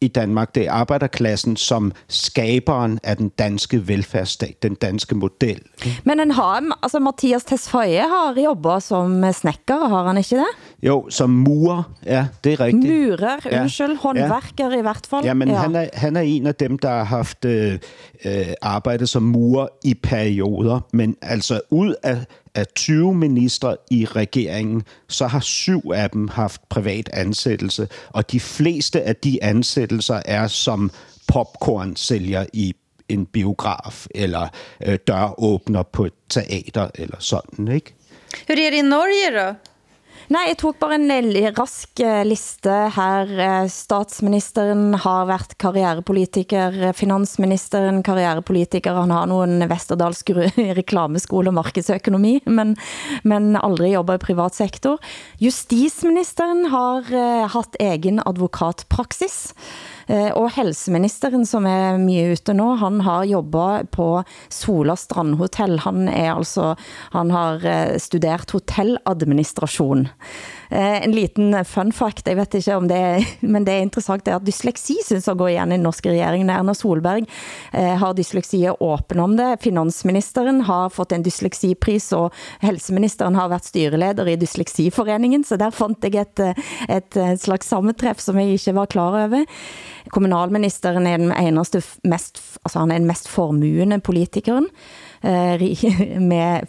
[0.00, 5.60] i Danmark, det er arbejderklassen som skaberen af den danske velfærdsstat, den danske model.
[6.04, 10.46] Men han har, altså Mathias Tesfaye har jobbet som snækker, har han ikke det?
[10.82, 13.08] Jo, som murer, ja, det er rigtigt.
[13.08, 13.62] Murer, ja.
[13.62, 14.78] undskyld, håndværker ja.
[14.78, 15.24] i hvert fald.
[15.24, 15.54] Ja, men ja.
[15.54, 17.78] Han, er, han er en af dem, der har haft øh,
[18.24, 22.16] øh, arbejdet som murer i perioder, men altså ud af
[22.56, 28.40] af 20 ministre i regeringen, så har syv af dem haft privat ansættelse, og de
[28.40, 30.90] fleste af de ansættelser er som
[31.28, 32.74] popcorn sælger i
[33.08, 34.48] en biograf, eller
[34.86, 37.94] øh, døråbner på et teater, eller sådan, ikke?
[38.48, 39.54] Hur är det i Norge då?
[40.26, 43.28] Nej, jeg tog bare en rask eh, liste her.
[43.30, 50.32] Eh, statsministeren har været karrierepolitiker, eh, finansministeren karrierepolitiker, han har nogen Vesterdalsk
[50.80, 52.74] reklameskole og markedsøkonomi, men,
[53.22, 54.98] men aldrig jobber i privat sektor.
[55.38, 59.54] Justisministeren har uh, haft egen advokatpraksis.
[60.06, 64.08] Eh, og helseministeren, som er mye ute nu, han har jobbet på
[64.52, 65.80] Sola Strandhotell.
[65.82, 66.74] Han, er altså,
[67.14, 70.06] han har eh, studeret hotelladministration.
[70.70, 74.24] Eh, en liten fun fact, jeg vet ikke om det er, men det er interessant,
[74.26, 76.50] det er at dysleksi synes å gå igen i den norske regeringen.
[76.52, 77.26] Erna Solberg
[77.72, 79.52] eh, har dysleksi og åpen om det.
[79.64, 86.06] Finansministeren har fått en dysleksipris, og helseministeren har været styreleder i Dysleksiforeningen, så der fandt
[86.06, 89.46] jeg et, eh, et, et slags sammentræf, som jeg ikke var klar over.
[90.14, 94.68] Kommunalministeren er den eneste mest, altså han er den mest formuende politikeren,
[95.22, 95.62] eh,
[96.32, 96.66] med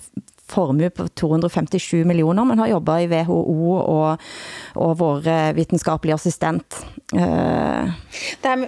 [0.51, 4.23] formue på 257 millioner, men har jobbet i WHO og,
[4.75, 6.79] og vår videnskabelige assistent.
[7.15, 7.91] Uh,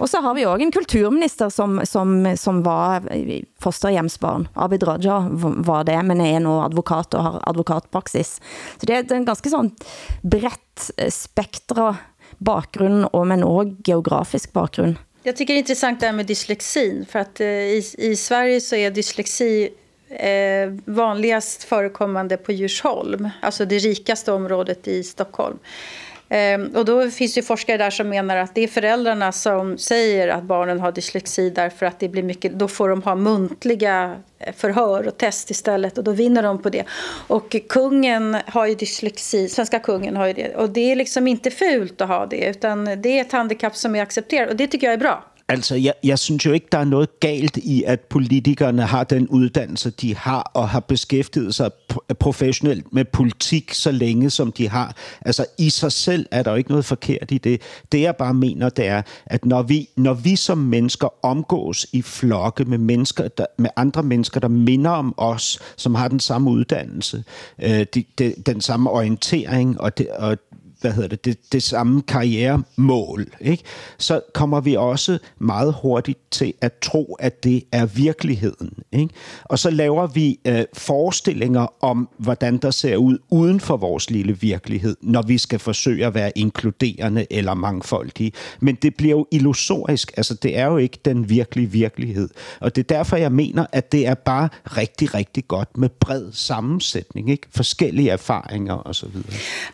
[0.00, 3.08] og så har vi også en kulturminister, som, som, som var
[3.62, 4.48] fosterhjemsbarn.
[4.54, 8.38] Abid Raja var det, men er nu advokat og har advokatpraksis.
[8.78, 9.72] Så det er en ganske sånn
[10.22, 11.94] bredt spektra
[12.40, 14.96] bakgrund, og men også geografisk bakgrund.
[15.22, 17.06] Jag tycker det är intressant det här med dyslexin.
[17.08, 19.70] För att i, i Sverige så är dyslexi
[20.10, 25.58] eh, vanligast förekommande på Djursholm, alltså det rikaste området i Stockholm.
[26.30, 30.28] Eh, och då finns det forskare där som menar att det är föräldrarna som säger
[30.28, 34.54] att barnen har dyslexi därför att det blir mycket, då får de ha muntliga eh,
[34.54, 36.84] förhör och test istället och då vinner de på det.
[37.26, 41.50] Och kungen har ju dyslexi, svenska kungen har ju det och det är liksom inte
[41.50, 44.86] fult att ha det utan det är ett handikapp som är accepterat och det tycker
[44.86, 45.24] jag är bra.
[45.50, 49.28] Altså, jeg, jeg synes jo ikke, der er noget galt i, at politikerne har den
[49.28, 51.70] uddannelse, de har, og har beskæftiget sig
[52.18, 54.96] professionelt med politik så længe, som de har.
[55.20, 57.62] Altså, i sig selv er der jo ikke noget forkert i det.
[57.92, 62.02] Det, jeg bare mener, det er, at når vi, når vi som mennesker omgås i
[62.02, 66.50] flokke med, mennesker, der, med andre mennesker, der minder om os, som har den samme
[66.50, 67.24] uddannelse,
[67.62, 70.38] øh, de, de, den samme orientering og, det, og
[70.80, 73.62] hvad hedder det, det, det samme karrieremål, ikke?
[73.98, 78.72] så kommer vi også meget hurtigt til at tro, at det er virkeligheden.
[78.92, 79.14] Ikke?
[79.44, 84.40] Og så laver vi øh, forestillinger om, hvordan der ser ud uden for vores lille
[84.40, 88.32] virkelighed, når vi skal forsøge at være inkluderende eller mangfoldige.
[88.60, 92.28] Men det bliver jo illusorisk, altså det er jo ikke den virkelige virkelighed.
[92.60, 96.32] Og det er derfor, jeg mener, at det er bare rigtig, rigtig godt med bred
[96.32, 97.46] sammensætning, ikke?
[97.50, 99.08] forskellige erfaringer osv.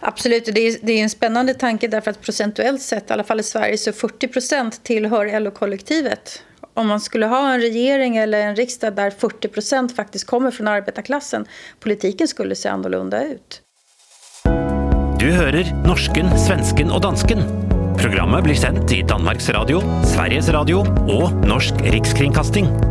[0.03, 3.41] Absolut, det det det är en spännande tanke därför att procentuellt sett, i alla fall
[3.41, 6.43] i Sverige, så 40 procent tillhör LO-kollektivet.
[6.75, 10.69] Om man skulle ha en regering eller en riksdag där 40 procent faktiskt kommer från
[10.69, 11.47] arbetarklassen,
[11.81, 13.63] politiken skulle se annorlunda ut.
[15.19, 17.45] Du hører norsken, svensken og dansken.
[17.99, 22.86] Programmet blir sendt i Danmarks Radio, Sveriges Radio og Norsk Rikskringkasting.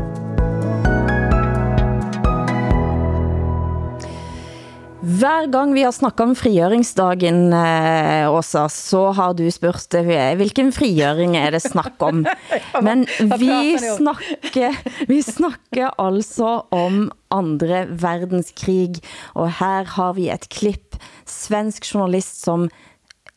[5.06, 10.72] Hver gang vi har snakket om frigjøringsdagen, eh, Åsa, så har du spurgt, eh, hvilken
[10.74, 12.26] frigjøring er det snakk om?
[12.82, 13.06] Men
[13.38, 14.74] vi snakker,
[15.06, 18.98] vi snakker altså om andre verdenskrig,
[19.36, 22.70] og her har vi et klipp, svensk journalist som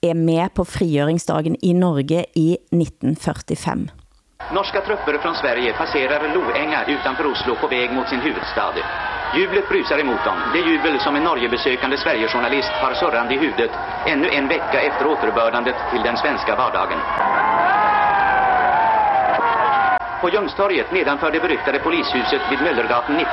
[0.01, 3.91] er med på frigjøringsdagen i Norge i 1945.
[4.55, 8.73] Norska trupper från Sverige passerar Loänga utanför Oslo på väg mot sin huvudstad.
[9.35, 10.37] Jublet brusar emot dem.
[10.53, 13.71] Det jubel som en Norgebesökande Sverigejournalist har surrande i huvudet
[14.07, 16.99] ännu en vecka efter återbördandet till den svenska vardagen.
[20.21, 23.29] På Ljungstorget nedanför det beryktade polishuset vid Möllergatan 19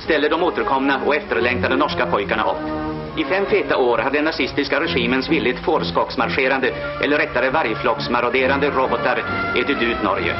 [0.00, 2.90] ställer de återkomna och efterlängtade norska pojkarna upp.
[3.18, 6.70] I fem feta år hade den nazistiska regimens villigt fårskocksmarscherande,
[7.04, 9.22] eller rättare vargflocksmaroderande robotar
[9.56, 10.34] ätit ut Norge.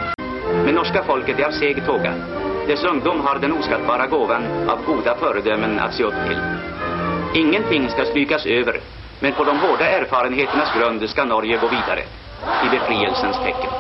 [0.65, 2.13] Men norska folket är av seg tåga.
[2.67, 6.39] Dess ungdom har den oskattbara gåvan av goda föredömen att se upp till.
[7.43, 8.81] Ingenting ska strykas över,
[9.21, 12.03] men på de hårda erfarenheternas grund ska Norge gå vidare.
[12.67, 13.71] I befrielsens tecken.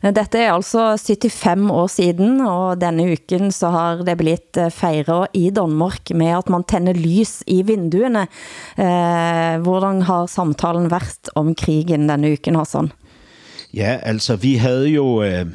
[0.00, 5.36] Dette er altså 75 år siden, og denne uken så har det blitt eh, fejret
[5.36, 8.24] i Danmark med at man tænder lys i vinduerne.
[8.80, 12.88] Eh, hvordan har samtalen været om krigen denne uken, Hassan?
[13.74, 15.46] Ja, altså vi havde jo øh,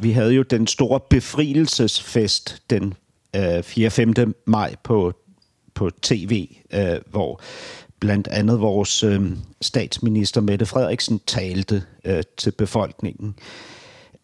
[0.00, 2.94] vi havde jo den store befrielsesfest den
[3.36, 3.90] øh, 4.
[3.90, 4.14] 5.
[4.46, 5.12] maj på
[5.74, 7.40] på tv, øh, hvor
[8.00, 9.22] blandt andet vores øh,
[9.60, 13.34] statsminister Mette Frederiksen talte øh, til befolkningen.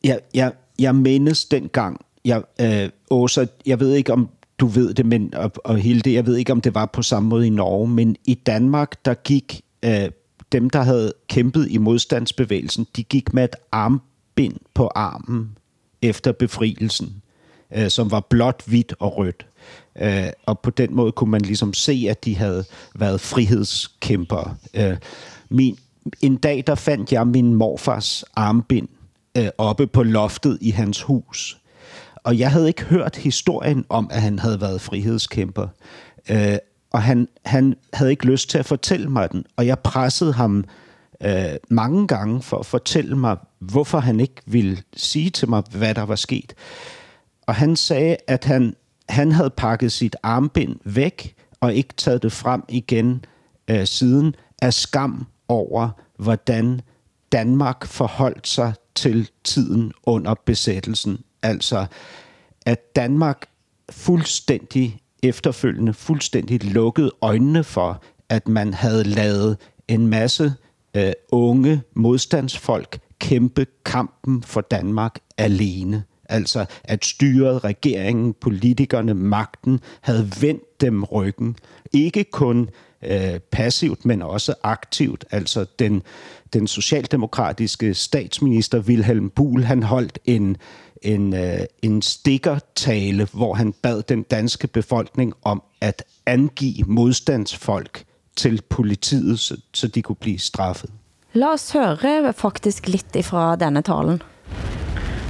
[0.05, 4.29] Jeg, jeg, jeg mindes dengang jeg, øh, Åsa, jeg ved ikke, om
[4.59, 7.29] du ved det, men, og, og Hilde, jeg ved ikke, om det var på samme
[7.29, 10.11] måde i Norge, men i Danmark, der gik øh,
[10.53, 15.59] dem, der havde kæmpet i modstandsbevægelsen, de gik med et armbind på armen
[16.03, 17.23] efter befrielsen,
[17.75, 19.47] øh, som var blåt, hvidt og rødt.
[19.99, 24.57] Øh, og på den måde kunne man ligesom se, at de havde været frihedskæmpere.
[24.75, 24.97] Øh,
[25.49, 25.79] min,
[26.21, 28.89] en dag, der fandt jeg min morfars armbind
[29.39, 31.59] øh, oppe på loftet i hans hus.
[32.25, 35.69] Og jeg havde ikke hørt historien om, at han havde været frihedskæmper.
[36.31, 36.57] Øh,
[36.93, 39.45] og han, han havde ikke lyst til at fortælle mig den.
[39.57, 40.65] Og jeg pressede ham
[41.25, 45.95] øh, mange gange for at fortælle mig, hvorfor han ikke ville sige til mig, hvad
[45.95, 46.55] der var sket.
[47.47, 48.75] Og han sagde, at han,
[49.09, 53.25] han havde pakket sit armbind væk og ikke taget det frem igen
[53.69, 56.81] øh, siden af skam over, hvordan
[57.33, 61.19] Danmark forholdt sig til tiden under besættelsen.
[61.43, 61.87] Altså,
[62.67, 63.47] at Danmark
[63.91, 69.57] fuldstændig efterfølgende fuldstændig lukkede øjnene for, at man havde lavet
[69.89, 70.53] en masse
[70.97, 76.05] øh, unge modstandsfolk kæmpe kampen for Danmark alene.
[76.29, 81.57] Altså at styret, regeringen, politikerne, magten havde vendt dem ryggen.
[81.93, 82.69] Ikke kun
[83.03, 85.25] øh, passivt, men også aktivt.
[85.31, 86.03] Altså den,
[86.53, 90.57] den socialdemokratiske statsminister Wilhelm Buhl, han holdt en,
[91.03, 98.05] en, øh, en stikkertale, hvor han bad den danske befolkning om at angive modstandsfolk
[98.37, 100.91] til politiet, så, så de kunne blive straffet.
[101.33, 104.23] Lad os høre faktisk lidt ifra denne talen.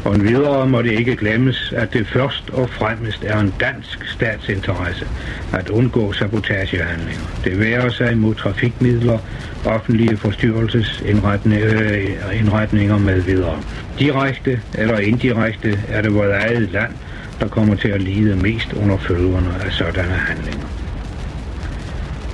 [0.04, 5.06] Og videre må det ikke glemmes, at det først og fremmest er en dansk statsinteresse
[5.52, 7.22] at undgå sabotagehandlinger.
[7.44, 9.18] Det værer sig mod trafikmidler,
[9.64, 13.58] offentlige forstyrrelsesindretninger øh, med videre.
[13.98, 16.92] Direkte eller indirekte er det vores eget land,
[17.40, 20.66] der kommer til at lide mest under følgerne af sådanne handlinger.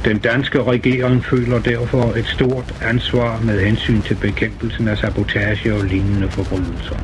[0.04, 5.84] Den danske regering føler derfor et stort ansvar med hensyn til bekæmpelsen af sabotage og
[5.84, 6.96] lignende forbrydelser.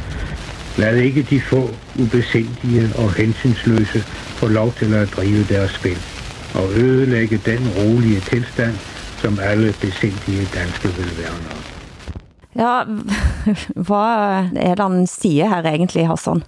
[0.79, 3.99] Lad ikke de få ubesindige og hensynsløse
[4.41, 5.99] få lov til at drive deres spil
[6.55, 8.75] og ødelægge den rolige tilstand,
[9.19, 11.65] som alle besindige danske vil værne om.
[12.57, 12.83] Ja,
[13.87, 16.43] hvad er det, han siger her egentlig, Hassan?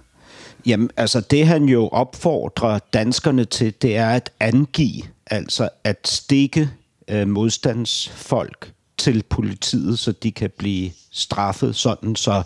[0.65, 6.69] Jamen, altså det han jo opfordrer danskerne til, det er at angive, altså at stikke
[7.07, 12.43] øh, modstandsfolk til politiet, så de kan blive straffet sådan, så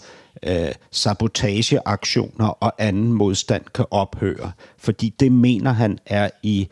[0.47, 4.51] øh, sabotageaktioner og anden modstand kan ophøre.
[4.77, 6.67] Fordi det mener han er i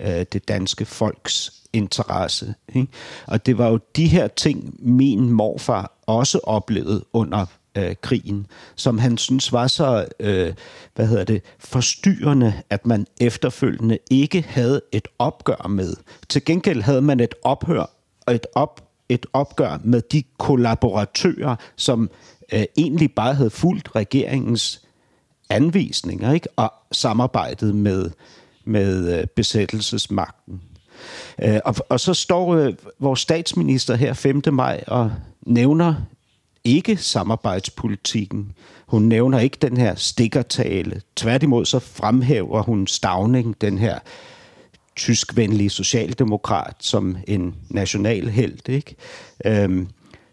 [0.00, 2.54] øh, det danske folks interesse.
[2.74, 2.88] Ikke?
[3.26, 7.46] Og det var jo de her ting, min morfar også oplevede under
[7.76, 8.46] øh, krigen,
[8.76, 10.54] som han synes var så øh,
[10.94, 15.94] hvad hedder det, forstyrrende, at man efterfølgende ikke havde et opgør med.
[16.28, 17.90] Til gengæld havde man et ophør
[18.26, 22.10] og et op et opgør med de kollaboratører, som
[22.52, 24.82] øh, egentlig bare havde fulgt regeringens
[25.50, 26.48] anvisninger ikke?
[26.56, 28.10] og samarbejdet med,
[28.64, 30.60] med øh, besættelsesmagten.
[31.42, 34.42] Øh, og, og så står øh, vores statsminister her 5.
[34.52, 35.12] maj og
[35.46, 35.94] nævner
[36.64, 38.52] ikke samarbejdspolitikken.
[38.86, 41.00] Hun nævner ikke den her stikkertale.
[41.16, 43.98] Tværtimod så fremhæver hun Stavning, den her
[44.96, 48.68] tyskvenlig socialdemokrat, som en national held.
[48.68, 48.96] Ikke?
[49.44, 49.88] Øhm,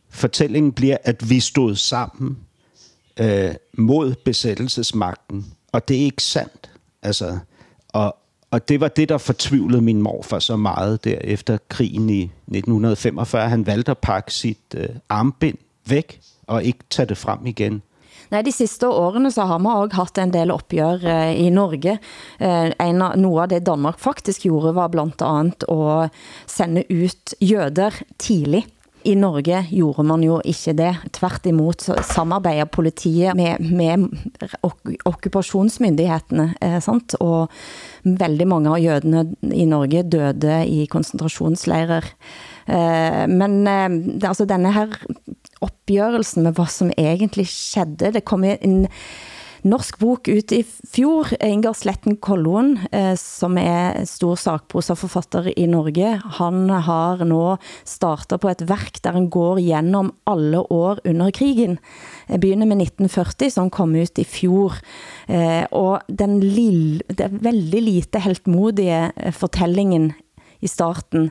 [0.09, 2.37] fortællingen bliver, at vi stod sammen
[3.19, 6.71] øh, mod besættelsesmagten, og det er ikke sandt.
[7.01, 7.39] Altså,
[7.87, 8.15] og,
[8.51, 13.49] og det var det, der fortvivlede min morfar så meget der efter krigen i 1945.
[13.49, 17.81] Han valgte at pakke sit øh, armbind væk og ikke tage det frem igen.
[18.29, 21.97] Nej, de sidste årene så har man også haft en del opgør eh, i Norge.
[22.39, 26.19] Eh, en av, noe af det Danmark faktisk gjorde var blandt andet at
[26.49, 28.69] sende ut jøder tidligt.
[29.07, 30.89] I Norge gjorde man jo ikke det.
[31.15, 34.09] Tvert imod så samarbejder politiet med, med
[34.65, 37.15] ok okkupationsmyndighetene, eh, sant?
[37.23, 37.51] og
[38.03, 39.23] veldig mange av jødene
[39.55, 42.11] i Norge døde i koncentrationslejrer.
[42.67, 43.87] Eh, men eh,
[44.29, 44.93] altså denne her
[45.63, 48.13] opgørelsen med hvad som egentlig skedde.
[48.15, 48.85] Det kom en
[49.67, 56.13] norsk bok ut i fjor, Inger Sletten Kollon, eh, som er stor sakprosaforfatter i Norge.
[56.39, 57.57] Han har nå
[57.87, 61.79] startet på et værk, der han går gennem alle år under krigen.
[62.29, 64.79] Jeg begynner med 1940, som kom ut i fjor.
[65.27, 70.13] Eh, og den lille, det veldig lite heltmodige eh, fortællingen
[70.61, 71.29] i starten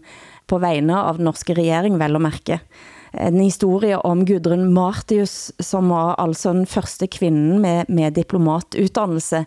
[0.48, 2.60] på vegne av den norske regering, vel og mærke
[3.12, 9.44] en historie om Gudrun Martius, som var altså den første kvinden med, med diplomatutdannelse,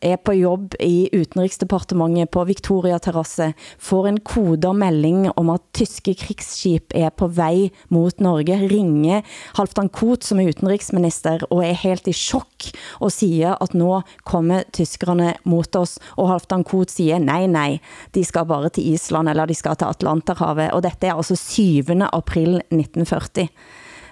[0.00, 6.94] er på jobb i Utenriksdepartementet på Victoria Terrasse, får en kodermelding om at tyske krigsskip
[6.96, 9.24] er på vej mot Norge, ringer
[9.58, 13.90] Halvdan Koht, som er utenriksminister, og er helt i chok og siger, at nu
[14.28, 17.78] kommer tyskerne mot oss, og Halvdan Koht siger, nej, nej,
[18.14, 22.02] de skal bare til Island, eller de skal til Atlanterhavet, og dette er altså 7.
[22.12, 23.48] april 19 1940.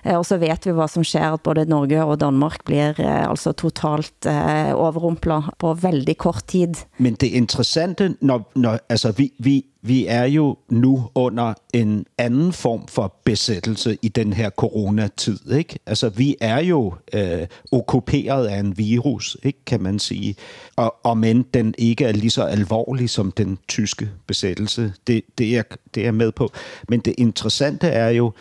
[0.07, 3.30] Eh, og så vet vi hvad som sker, at både Norge og Danmark bliver eh,
[3.30, 6.74] altså totalt eh, overrumplet på veldig kort tid.
[6.99, 12.53] Men det interessante, når, når altså vi, vi, vi er jo nu under en anden
[12.53, 15.78] form for besættelse i den her coronatid, ikke?
[15.87, 20.34] Altså vi er jo øh, okkuperet af en virus, ikke, kan man sige.
[20.76, 24.93] Og, og men den ikke er lige så alvorlig som den tyske besættelse.
[25.07, 25.62] Det, det, er,
[25.95, 26.51] det er med på.
[26.89, 28.32] Men det interessante er jo,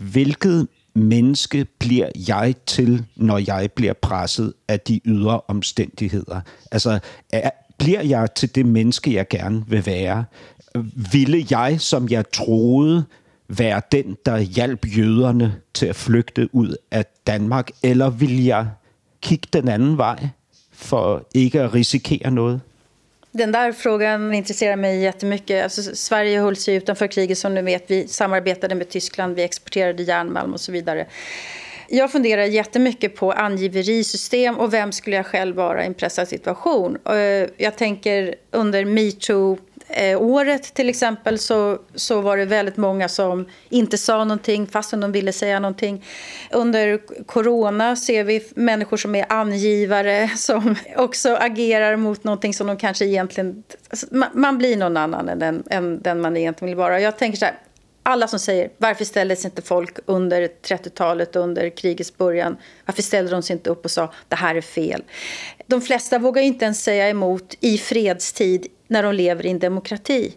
[0.00, 6.40] hvilket menneske bliver jeg til, når jeg bliver presset af de ydre omstændigheder?
[6.72, 6.98] Altså,
[7.32, 10.24] er, bliver jeg til det menneske, jeg gerne vil være?
[11.12, 13.04] Ville jeg, som jeg troede,
[13.48, 17.70] være den, der hjalp jøderne til at flygte ud af Danmark?
[17.82, 18.68] Eller vil jeg
[19.22, 20.28] kigge den anden vej
[20.72, 22.60] for ikke at risikere noget?
[23.32, 25.64] Den där frågan intresserar mig jättemycket.
[25.64, 27.90] Alltså, Sverige höll sig utanför kriget som ni vet.
[27.90, 31.06] Vi samarbetade med Tyskland, vi exporterade järnmalm och så vidare.
[31.88, 36.98] Jag funderar jättemycket på angiverisystem och vem skulle jag själv vara i en pressad situation.
[37.06, 37.14] Eh,
[37.56, 39.58] jag tänker under MeToo
[39.92, 45.00] eh, året till exempel så, så var det väldigt många som inte sa någonting fastän
[45.00, 46.04] de ville säga någonting.
[46.50, 52.76] Under corona ser vi människor som är angivare som också agerar mot någonting som de
[52.76, 53.62] kanske egentligen...
[53.90, 57.00] Alltså, man, man blir någon annan än den, än den man egentligen vill vara.
[57.00, 57.54] Jag tänker så här,
[58.02, 63.30] alla som säger varför ställde sig inte folk under 30-talet, under krigets början, varför ställde
[63.30, 65.02] de sig inte upp och sa det här är fel?
[65.66, 70.36] De flesta vågar inte ens säga emot i fredstid när de lever i en demokrati.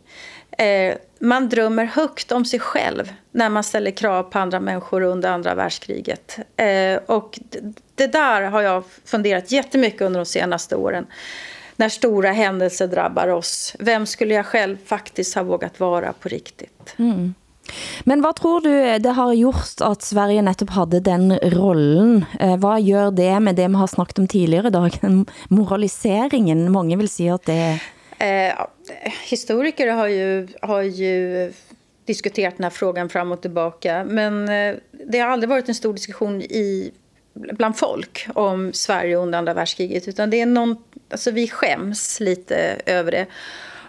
[0.58, 5.32] Eh, man drömmer högt om sig själv när man ställer krav på andra människor under
[5.32, 6.39] andra världskriget.
[6.58, 7.39] Eh, och
[7.95, 11.06] det där har jag funderat jättemycket under de senaste åren.
[11.76, 13.76] När stora händelser drabbar oss.
[13.80, 16.95] Vem skulle jag själv faktiskt ha vågat vara på riktigt?
[16.97, 17.34] Mm.
[18.04, 22.26] Men hvad tror du eh, det har gjort, at Sverige netop havde den rollen?
[22.39, 24.91] Eh, hvad gør det med det, man har snakket om tidligere i dag?
[25.49, 27.80] Moraliseringen, mange vil sige, at det
[28.24, 28.65] Eh,
[29.30, 31.51] historiker har ju, har ju
[32.05, 34.03] diskuterat den här frågan fram och tillbaka.
[34.03, 36.91] Men eh, det har aldrig varit en stor diskussion i,
[37.34, 40.07] bland folk om Sverige under andra världskriget.
[40.07, 40.78] Utan det är någon,
[41.09, 43.26] alltså vi skäms lite över det.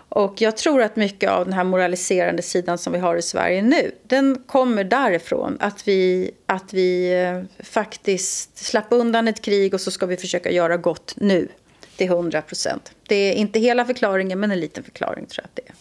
[0.08, 3.62] Och jag tror att mycket av den här moraliserande sidan som vi har i Sverige
[3.62, 5.56] nu, den kommer därifrån.
[5.60, 10.50] Att vi, att vi eh, faktiskt slapp undan ett krig och så ska vi försöka
[10.50, 11.48] göra gott nu
[11.96, 12.92] till 100 procent.
[13.08, 15.74] Det är inte hela förklaringen, men en liten förklaring tror jag att det är.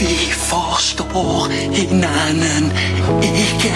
[0.00, 2.64] Vi förstår hinanden
[3.22, 3.74] ikke.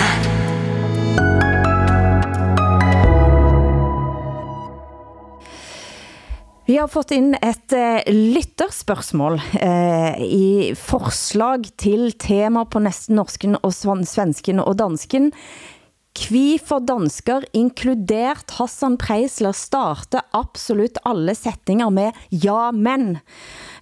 [6.68, 13.56] Vi har fått ind et uh, lytterspørgsmål uh, i forslag til tema på næsten norsken
[13.62, 15.30] og svensken og dansken.
[16.18, 23.20] Kvi for dansker, inkludert Hassan Preisler, starte absolut alle sætninger med ja, men.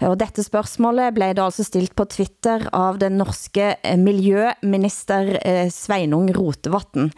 [0.05, 5.71] Og dette spørgsmål blev da altså stilt på Twitter av den norske eh, miljøminister eh,
[5.73, 7.09] Sveinung Rotevatten.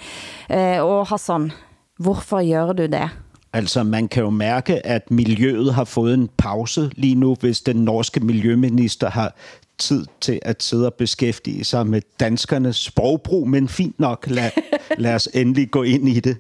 [0.47, 1.51] Eh, og Hassan,
[1.99, 3.09] hvorfor gør du det?
[3.53, 7.77] Altså, man kan jo mærke, at miljøet har fået en pause lige nu, hvis den
[7.77, 9.35] norske miljøminister har
[9.79, 14.51] tid til at sidde og beskæftige sig med danskernes sprogbrug, men fint nok, lad,
[14.99, 16.37] lad os endelig gå ind i det.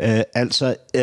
[0.00, 1.02] Uh, altså, uh,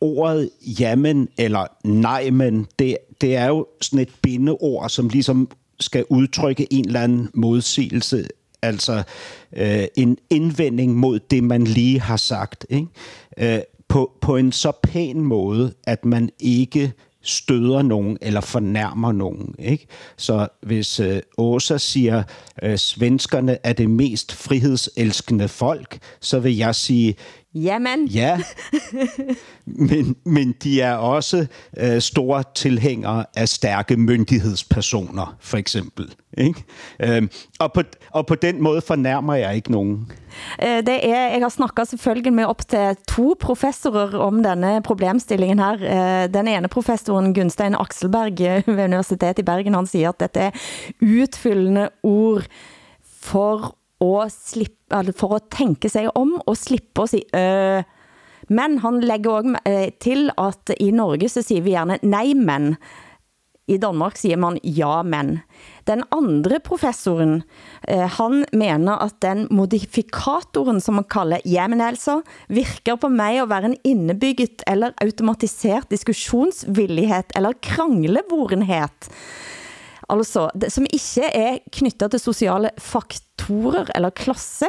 [0.00, 0.50] ordet
[0.80, 5.48] jamen eller nej, men det, det er jo sådan et bindeord, som ligesom
[5.80, 8.28] skal udtrykke en eller anden modsigelse,
[8.62, 9.02] altså
[9.52, 12.66] uh, en indvending mod det, man lige har sagt.
[12.70, 13.56] Ikke?
[13.56, 16.92] Uh, på, på en så pæn måde, at man ikke
[17.24, 19.54] støder nogen eller fornærmer nogen.
[19.58, 19.86] Ikke?
[20.16, 22.22] Så hvis øh, Åsa siger,
[22.62, 27.14] øh, svenskerne er det mest frihedselskende folk, så vil jeg sige,
[27.54, 28.06] Jamen.
[28.14, 28.40] Ja,
[29.64, 31.46] men, men de er også
[31.76, 36.14] øh, store tilhængere af stærke myndighedspersoner, for eksempel.
[36.38, 36.64] Ikke?
[37.00, 40.12] Øhm, og, på, og på den måde fornærmer jeg ikke nogen.
[40.62, 45.58] Øh, det er, jeg har snakket selvfølgelig med op til to professorer om denne problemstillingen
[45.58, 46.24] her.
[46.24, 50.50] Øh, den ene professoren, Gunstein Akselberg ved Universitetet i Bergen, han siger, at dette er
[51.02, 52.42] utfyllende ord
[53.20, 57.82] for og slippe, for at tænke sig om og slippe at sige øh.
[58.48, 62.76] Men han lægger også eh, til, at i Norge så siger vi gerne nej, men.
[63.64, 65.38] I Danmark siger man ja, men.
[65.88, 67.42] Den andre professoren,
[67.88, 73.48] eh, han mener at den modifikatoren, som man kalder ja, altså, virker på mig at
[73.48, 79.08] være en indebygget eller automatiseret diskussionsvillighed eller kranglevorenhed.
[80.08, 84.68] Altså, det, som ikke er knyttet til sociale faktorer eller klasse,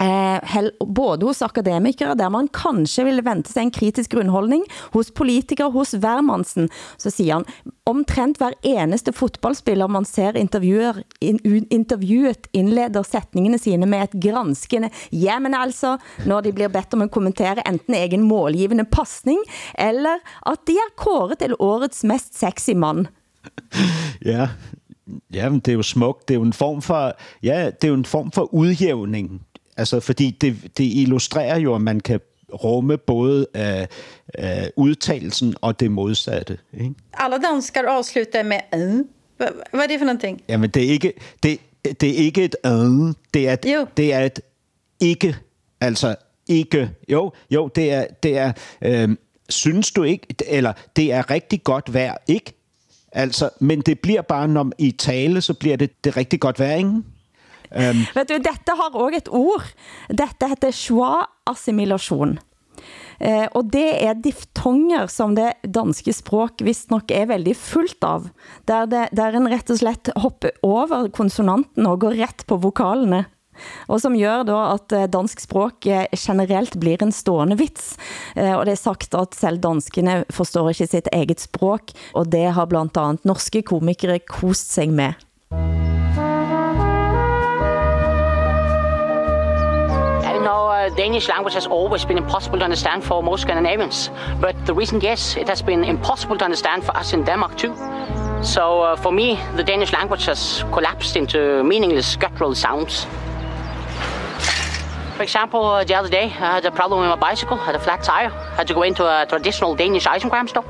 [0.00, 4.64] eh, både hos akademikere, der man kanskje ville vente sig en kritisk grundholdning,
[4.94, 6.68] hos politikere, hos hvermannsen,
[6.98, 13.86] så siger han, omtrent hver eneste fotballspiller man ser intervjuer, in, intervjuet indleder sætningene sine
[13.86, 18.26] med et granskende, ja, men altså, når de bliver bedt om at kommentere enten egen
[18.26, 19.40] målgivende passning,
[19.78, 23.06] eller at de er kåret til årets mest sexy mand.
[24.24, 24.48] Ja,
[25.34, 26.28] Ja, men det er jo smukt.
[26.28, 29.42] Det er jo en form for, ja, det er jo en form for udjævning.
[29.76, 32.20] Altså, fordi det, det illustrerer jo, at man kan
[32.52, 36.58] rumme både uh, uh, udtalelsen og det modsatte.
[36.72, 36.94] Ikke?
[37.14, 39.04] Alla danskar afslutter med øh.
[39.70, 40.42] Hvad er det for någonting?
[40.48, 41.58] Jamen, det er ikke, det,
[42.00, 43.86] det er ikke et øh, det er et, jo.
[43.96, 44.40] det er et
[45.00, 45.36] ikke,
[45.80, 46.16] altså
[46.48, 49.16] ikke, jo, jo, det er, det er øh,
[49.48, 52.52] synes du ikke, eller det er rigtig godt vejr, ikke?
[53.12, 56.74] Altså, men det bliver bare, når i tale, så bliver det, det rigtig godt vær,
[56.76, 57.02] ikke?
[57.76, 57.90] Øhm.
[57.90, 59.64] Um, Vet du, dette har også et ord.
[60.08, 62.38] Dette heter schwa-assimilation.
[63.20, 68.28] Eh, og det er diftonger, som det danske språk vist nok er veldig fullt av.
[68.68, 73.24] Der, det, der en rett og slett hopper over konsonanten og går ret på vokalene.
[73.92, 77.96] Og som gør då at eh, dansk språk eh, generelt blir en stående vits.
[78.36, 82.48] Eh, og det er sagt at selv danskene forstår ikke sitt eget språk, og det
[82.56, 85.14] har blandt andet norske komikere kost sig med.
[90.96, 94.10] Danish language has always been impossible to understand for most Scandinavians.
[94.40, 97.74] But the reason, yes, it has been impossible to understand for us in Denmark too.
[98.42, 103.06] So uh, for me, the Danish language has collapsed into meaningless guttural sounds.
[105.16, 107.78] For example, uh, the other day, I had a problem with my bicycle, had a
[107.78, 108.30] flat tire.
[108.30, 110.64] I had to go into a traditional Danish ice cream store.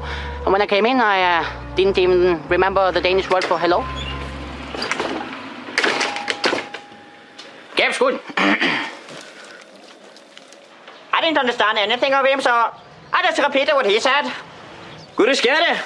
[0.44, 1.44] And when I came in, I uh,
[1.74, 3.84] didn't even remember the Danish word for hello.
[7.74, 8.20] Gav good.
[11.12, 12.52] I didn't understand anything of him, so
[13.12, 14.30] I just repeated what he said.
[15.16, 15.84] Gud, det sker det.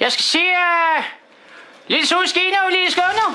[0.00, 0.38] Jeg skal se...
[0.38, 1.04] Uh,
[1.86, 3.34] lille solskin og lille skønner.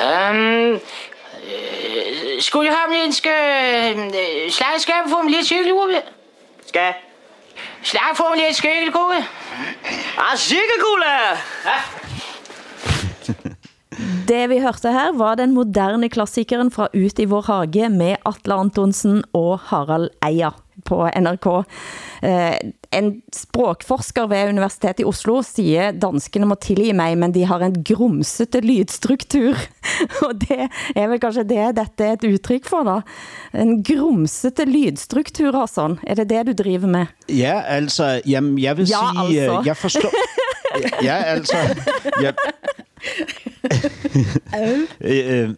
[0.04, 0.80] um,
[2.40, 4.12] skulle jeg have en skal,
[4.50, 6.02] slag skal få en lille cykelkugle?
[6.66, 6.92] Skal?
[7.82, 9.24] Slag få en lille cykelkugle.
[10.18, 11.14] Ah, cykelkugle!
[11.66, 11.78] Ja.
[14.30, 18.54] Det vi hørte her var den moderne klassikeren fra Ut i vår hage med Atle
[18.54, 20.52] Antonsen og Harald Eia
[20.86, 21.46] på NRK.
[22.22, 22.56] Eh,
[22.90, 27.76] en språkforsker ved Universitetet i Oslo siger, danskene må tilgi mig, men de har en
[27.86, 29.58] grumsete lydstruktur.
[30.26, 30.66] Og det
[30.96, 32.98] er vel kanskje det, dette er et udtryk for da.
[33.54, 35.98] En grumsete lydstruktur, Hassan.
[36.02, 37.06] Er det det, du driver med?
[37.28, 39.62] Ja, altså, jamen, jeg vil ja, sige, altså.
[39.66, 40.12] jeg forstår...
[41.02, 41.56] ja, altså...
[42.22, 42.34] Jeg,
[45.00, 45.54] øh,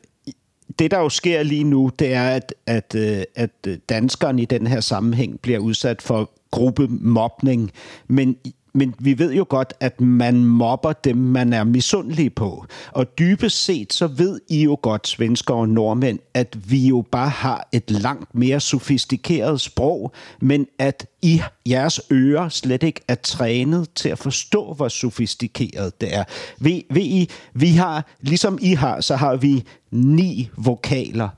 [0.82, 4.44] det der jo sker lige nu, det er, at, at, øh, at øh, danskerne i
[4.44, 7.70] den her sammenhæng bliver udsat for gruppemobning,
[8.08, 8.36] men
[8.74, 12.66] men vi ved jo godt, at man mobber dem, man er misundelig på.
[12.92, 17.28] Og dybest set, så ved I jo godt, svensker og nordmænd, at vi jo bare
[17.28, 23.88] har et langt mere sofistikeret sprog, men at I, jeres ører slet ikke er trænet
[23.94, 26.24] til at forstå, hvor sofistikeret det er.
[26.58, 31.28] Ved, ved I, vi har, ligesom I har, så har vi ni vokaler,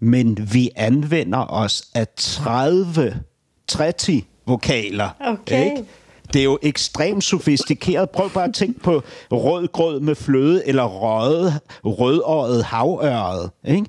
[0.00, 3.20] men vi anvender os af 30,
[3.68, 5.08] 30 vokaler.
[5.20, 5.64] Okay.
[5.64, 5.84] Ikke?
[6.32, 8.10] Det er jo ekstremt sofistikeret.
[8.10, 11.52] Prøv bare at tænke på rød grød med fløde, eller røde,
[11.84, 13.50] rødåret havørret.
[13.64, 13.86] Ikke?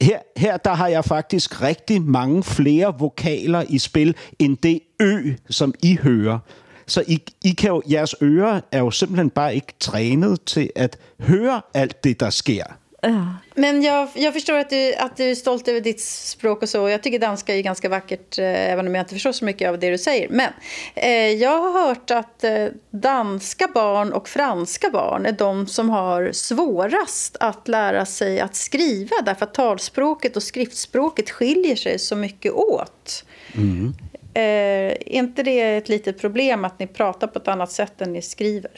[0.00, 5.32] Her, her der har jeg faktisk rigtig mange flere vokaler i spil, end det ø,
[5.50, 6.38] som I hører.
[6.86, 10.98] Så I, I kan jo, jeres ører er jo simpelthen bare ikke trænet til at
[11.20, 12.64] høre alt det, der sker.
[13.04, 13.22] Ja,
[13.58, 16.88] men jag, jag förstår att du, att du är stolt över ditt språk och så.
[16.88, 19.78] Jag tycker danska är ganska vackert, eh, även om jag inte förstår så mycket av
[19.78, 20.28] det du säger.
[20.28, 20.52] Men
[20.94, 26.32] eh, jag har hört att eh, danska barn och franska barn är de som har
[26.32, 29.16] svårast att lära sig att skriva.
[29.24, 33.24] Därför att talspråket och skriftspråket skiljer sig så mycket åt.
[33.54, 33.94] Mm.
[34.34, 38.12] Eh, är inte det ett litet problem att ni pratar på ett annat sätt än
[38.12, 38.70] ni skriver?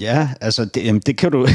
[0.00, 1.46] Ja, altså det, jamen, det kan du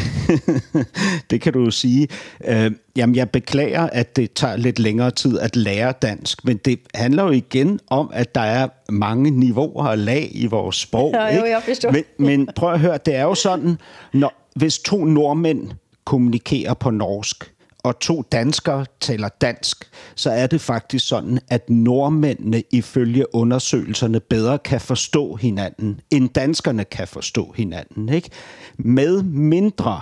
[1.30, 2.08] det kan du sige.
[2.46, 6.80] Øh, jamen jeg beklager, at det tager lidt længere tid at lære dansk, men det
[6.94, 11.12] handler jo igen om, at der er mange niveauer og lag i vores sprog.
[11.14, 11.92] Ja, jo, jeg forstår.
[11.92, 13.78] Men, men prøv at høre, det er jo sådan,
[14.14, 15.72] når, hvis to nordmænd
[16.06, 17.53] kommunikerer på norsk,
[17.84, 24.60] og to danskere taler dansk, så er det faktisk sådan, at nordmændene ifølge undersøgelserne bedre
[24.60, 28.10] kan forstå hinanden, end danskerne kan forstå hinanden.
[28.10, 28.30] Ikke?
[28.78, 30.02] Med mindre,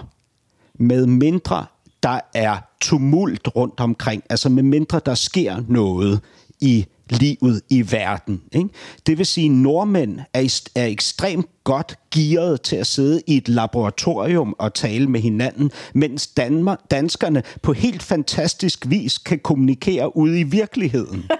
[0.73, 1.65] med mindre
[2.03, 6.21] der er tumult rundt omkring, altså med mindre der sker noget
[6.61, 8.41] i livet i verden.
[8.51, 8.69] Ikke?
[9.05, 13.49] Det vil sige, at nordmænd er, er ekstremt godt gearet til at sidde i et
[13.49, 20.39] laboratorium og tale med hinanden, mens Danmark, danskerne på helt fantastisk vis kan kommunikere ude
[20.39, 21.25] i virkeligheden.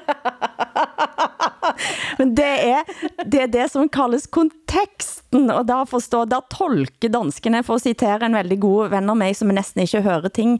[2.19, 2.83] Men det er,
[3.25, 8.27] det er det som kaldes konteksten, og da forstår, da tolker danskene, for at citere
[8.27, 10.59] en veldig god ven av mig, som næsten ikke hører ting,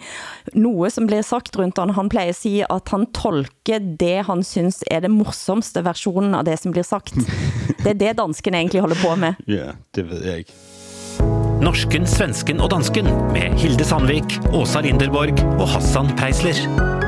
[0.53, 4.43] noget som bliver sagt rundt han, han plejer at sige, at han tolker det, han
[4.43, 7.15] synes er det morsomste versionen av det, som bliver sagt.
[7.81, 9.33] Det er det danskene egentlig holder på med.
[9.47, 10.53] Ja, det ved jeg ikke.
[11.61, 13.05] Norsken, svensken og dansken
[13.35, 17.00] med Hilde Sandvik, Åsa Linderborg og Hassan Preisler.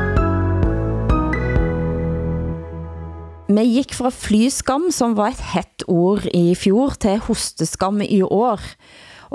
[3.43, 8.61] Vi gik fra flyskam, som var et hett ord i fjor, til hosteskam i år.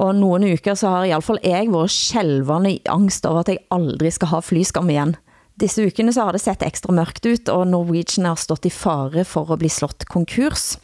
[0.00, 3.52] Og nogle uker så har i alle fall jeg været skjelvende i angst over, at
[3.52, 5.12] jeg aldrig skal ha flyskam igen.
[5.60, 9.26] Disse ukene så har det sett ekstra mørkt ut, og Norwegian har stått i fare
[9.28, 10.78] for at blive slået konkurs.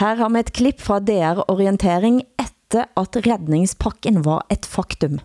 [0.00, 5.20] Her har vi et klip fra DR Orientering efter at redningspakken var et faktum.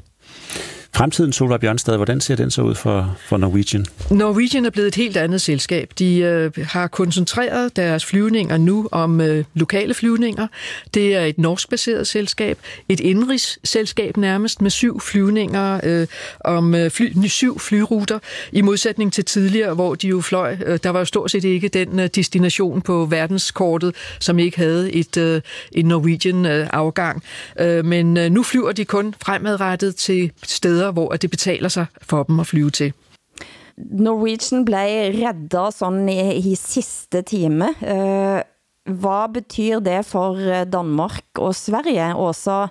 [0.95, 3.85] Fremtiden, Solvej Bjørnstad, hvordan ser den så ud for, for Norwegian?
[4.11, 5.91] Norwegian er blevet et helt andet selskab.
[5.99, 10.47] De øh, har koncentreret deres flyvninger nu om øh, lokale flyvninger.
[10.93, 12.59] Det er et norskbaseret selskab,
[12.89, 16.07] et indrigsselskab nærmest med syv flyvninger øh,
[16.39, 18.19] om øh, fly, syv flyruter,
[18.51, 20.57] i modsætning til tidligere, hvor de jo fløj.
[20.65, 24.91] Øh, der var jo stort set ikke den øh, destination på verdenskortet, som ikke havde
[24.93, 27.23] et, øh, en Norwegian-afgang.
[27.59, 31.69] Øh, øh, men øh, nu flyver de kun fremadrettet til steder, steder, hvor det betaler
[31.69, 32.93] sig for dem at flyve til.
[33.77, 37.65] Norwegian blev reddet sådan i, i sidste time.
[37.81, 38.39] Uh,
[38.89, 42.15] hvad betyder det for Danmark og Sverige?
[42.15, 42.67] Også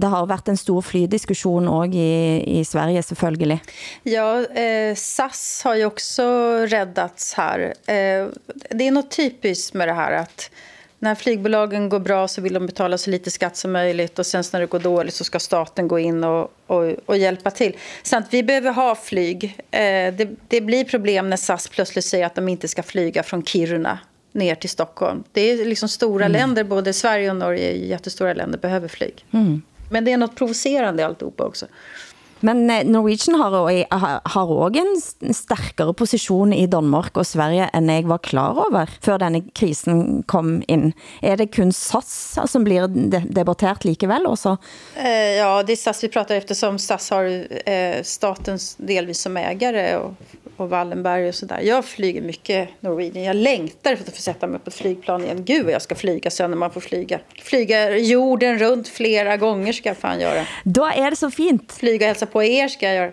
[0.00, 3.60] det har været en stor flydiskussion også i, i Sverige selvfølgelig.
[4.06, 6.22] Ja, eh, SAS har ju också
[6.66, 7.58] räddats här.
[7.86, 8.28] Eh,
[8.70, 10.50] det är något typiskt med det här att
[11.04, 14.44] när flygbolagen går bra så vill de betala så lite skatt som möjligt och sen
[14.52, 17.76] när det går dåligt så ska staten gå in och, och, och hjälpa till.
[18.02, 19.44] Så vi behöver ha flyg.
[19.70, 23.44] Eh, det, det blir problem när SAS plötsligt säger att de inte ska flyga från
[23.44, 23.98] Kiruna
[24.32, 25.24] ner till Stockholm.
[25.32, 26.32] Det är liksom stora mm.
[26.32, 29.24] länder, både Sverige och Norge jättestora länder, behöver flyg.
[29.30, 29.62] Mm.
[29.90, 31.66] Men det är något provocerande i alltihopa också.
[32.44, 34.84] Men eh, Norwegian eh, har, har også
[35.24, 40.22] en stærkere position i Danmark og Sverige, end jeg var klar over, før denne krisen
[40.28, 40.92] kom ind.
[41.22, 44.56] Er det kun SAS eh, som blir debattert likevel også?
[44.96, 47.30] Eh, ja, det er SAS vi pratar eftersom SAS har
[47.64, 50.12] eh, statens delvis som ägare och
[50.56, 51.60] och Wallenberg och sådär.
[51.60, 53.24] Jag flyger mycket Norwegian.
[53.24, 55.44] Jag längtar för att få sätta mig på ett flygplan igen.
[55.44, 57.20] Gud jag ska flyga sen när man får flyga.
[57.42, 60.46] Flyga jorden runt flera gånger ska jag fan göra.
[60.64, 61.72] Då är det så fint.
[61.72, 63.12] Flyga och hälsa på er ska jag göra.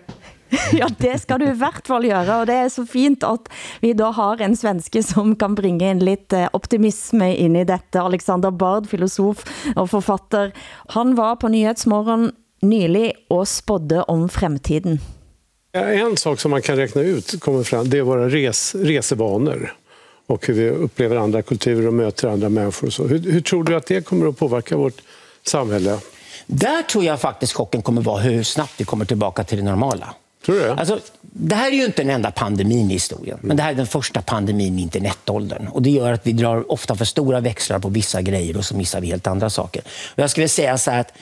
[0.72, 3.48] ja, det skal du i hvert fall gøre, og det er så fint, at
[3.80, 8.00] vi da har en svenske, som kan bringe en lidt eh, optimisme ind i dette.
[8.00, 10.52] Alexander Bard, filosof og forfatter.
[10.96, 12.30] Han var på Nyhetsmorgen
[12.62, 15.00] nylig og spådde om fremtiden.
[15.72, 19.74] En sak som man kan räkna ut kommer fram, det är våra res, resevanor
[20.26, 22.86] och hur vi upplever andra kulturer och möter andra människor.
[22.86, 23.06] Och så.
[23.06, 25.02] Hur, hur tror du att det kommer att påverka vårt
[25.42, 25.98] samhälle?
[26.46, 30.14] Där tror jag faktiskt chocken kommer vara hur snabbt vi kommer tillbaka till det normala.
[30.46, 30.74] Tror du det?
[30.74, 33.74] Alltså, det här är ju inte den enda pandemin i historien, men det här är
[33.74, 35.68] den första pandemin i internetåldern.
[35.68, 38.76] Och det gör att vi drar ofta för stora växlar på vissa grejer och så
[38.76, 39.82] missar vi helt andra saker.
[40.14, 41.12] Och jag skulle säga så här att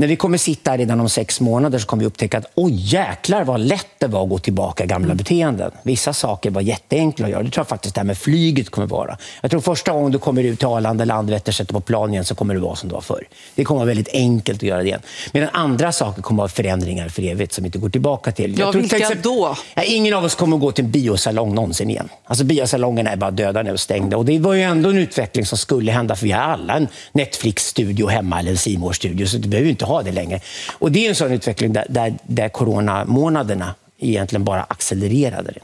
[0.00, 2.72] när vi kommer sitta här redan om sex månader så kommer vi upptäcka att oj
[2.74, 5.16] jäklar vad lätt det var att gå tillbaka gamla mm.
[5.16, 5.70] beteenden.
[5.82, 7.42] Vissa saker var jätteenkla att göra.
[7.42, 9.18] Det tror jag faktiskt det här med flyget kommer vara.
[9.40, 12.34] Jag tror första gången du kommer ut till Arlanda, Landvetter, sätter på plan igen så
[12.34, 13.28] kommer det vara som det var förr.
[13.54, 15.00] Det kommer vara väldigt enkelt att göra det igen.
[15.32, 18.58] Medan andra saker kommer vara förändringar för evigt som inte går tillbaka till.
[18.58, 19.56] Ja, vilka exempel, då?
[19.74, 22.08] Ja, ingen av oss kommer att gå till en biosalong någonsin igen.
[22.24, 24.16] Alltså biosalongerna är bara döda nu och stängda.
[24.16, 26.88] Och det var ju ändå en utveckling som skulle hända för vi har alla en
[27.12, 30.40] Netflix-studio hemma eller en simor studio så du behöver inte ha det längre.
[30.78, 35.62] Och det är en sån utveckling där, där, där coronamånaderna egentligen bara accelererade det.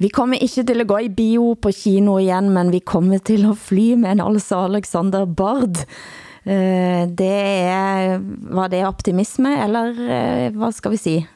[0.00, 3.44] Vi kommer ikke til at gå i bio på kino igen, men vi kommer til
[3.50, 5.76] at fly med en altså Alexander Bard.
[6.44, 7.34] Eh, det
[7.68, 8.16] er,
[8.48, 11.26] var det optimisme, eller eh, vad ska vi si?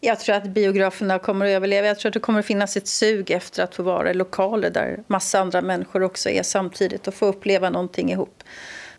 [0.00, 1.86] Jag tror att biograferna kommer att överleva.
[1.86, 4.70] Jag tror att det kommer att finnas ett sug efter att få vara i lokaler
[4.70, 8.42] där massa andra människor också är samtidigt och få uppleva någonting ihop.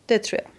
[0.06, 0.53] Det tror jag.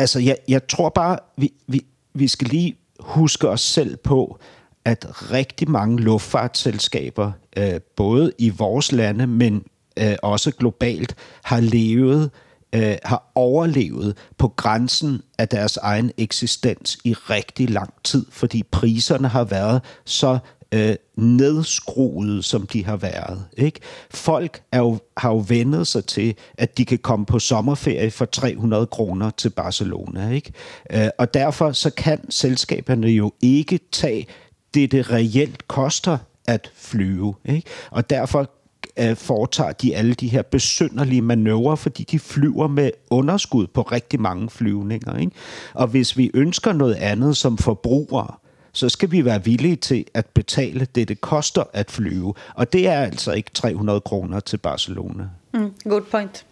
[0.00, 1.84] Altså, jeg, jeg tror bare, vi, vi,
[2.14, 4.38] vi skal lige huske os selv på,
[4.84, 9.64] at rigtig mange luftfartsselskaber, øh, både i vores lande, men
[9.98, 12.30] øh, også globalt, har levet,
[12.74, 19.28] øh, har overlevet på grænsen af deres egen eksistens i rigtig lang tid, fordi priserne
[19.28, 20.38] har været så
[20.74, 23.44] øh, nedskruet, som de har været.
[23.56, 23.80] Ikke?
[24.10, 28.24] Folk er jo, har jo vendet sig til, at de kan komme på sommerferie for
[28.24, 30.30] 300 kroner til Barcelona.
[30.30, 30.52] Ikke?
[30.92, 34.26] Øh, og derfor så kan selskaberne jo ikke tage
[34.74, 37.34] det, det reelt koster at flyve.
[37.44, 37.68] Ikke?
[37.90, 38.50] Og derfor
[38.98, 44.20] øh, foretager de alle de her besynderlige manøvrer, fordi de flyver med underskud på rigtig
[44.20, 45.16] mange flyvninger.
[45.16, 45.32] Ikke?
[45.74, 48.34] Og hvis vi ønsker noget andet som forbrugere,
[48.72, 52.34] så skal vi være villige til at betale det, det koster at flyve.
[52.54, 55.28] Og det er altså ikke 300 kroner til Barcelona.
[55.52, 56.44] Mm, good point.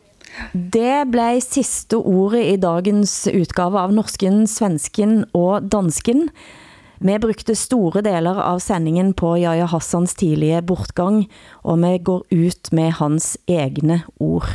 [0.52, 6.28] Det blev sidste ordet i dagens udgave av Norsken, Svensken og Dansken.
[6.98, 11.28] Vi brugte store deler av sendingen på Jaja Hassans tidlige bortgang,
[11.62, 14.48] og vi går ut med hans egne ord.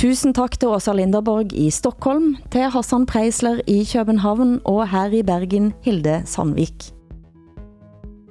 [0.00, 5.20] Tusind tak til Åsa Linderborg i Stockholm, til Hassan Preisler i København og her i
[5.22, 6.99] Bergen Hilde Sandvik.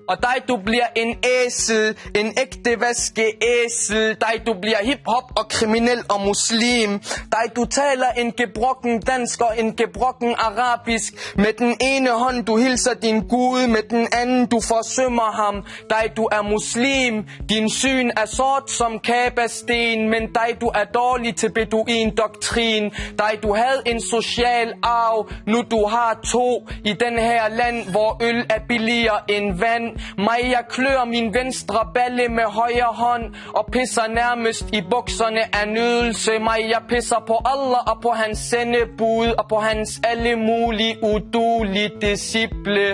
[0.10, 4.18] Og dig, du bliver en æsel, en ægte vaskeæsel.
[4.22, 7.00] Dig, du bliver hiphop og kriminel og muslim.
[7.36, 11.36] Dig, du taler en gebrokken dansk og en gebrokken arabisk.
[11.36, 15.56] Med den ene hånd, du hilser din Gud, med den anden, du forsømmer ham.
[15.90, 17.26] Dig, du er muslim.
[17.50, 22.84] Din syn er sort som kabasten, men dig, du er dårlig til beduin doktrin.
[23.18, 28.24] Dig, du havde en social arv, nu du har to i den her land, hvor
[28.24, 29.99] øl er billigere end vand.
[30.18, 33.24] Mig, jeg klør min venstre balle med højre hånd
[33.56, 36.32] og pisser nærmest i bukserne af nydelse.
[36.40, 41.92] Mig, jeg pisser på Allah og på hans sendebud og på hans alle mulige udulige
[42.02, 42.86] disciple.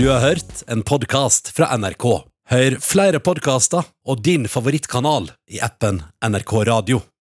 [0.00, 2.04] Du har hørt en podcast fra NRK.
[2.50, 7.00] Hør flere podcaster og din favorittkanal i appen NRK Radio.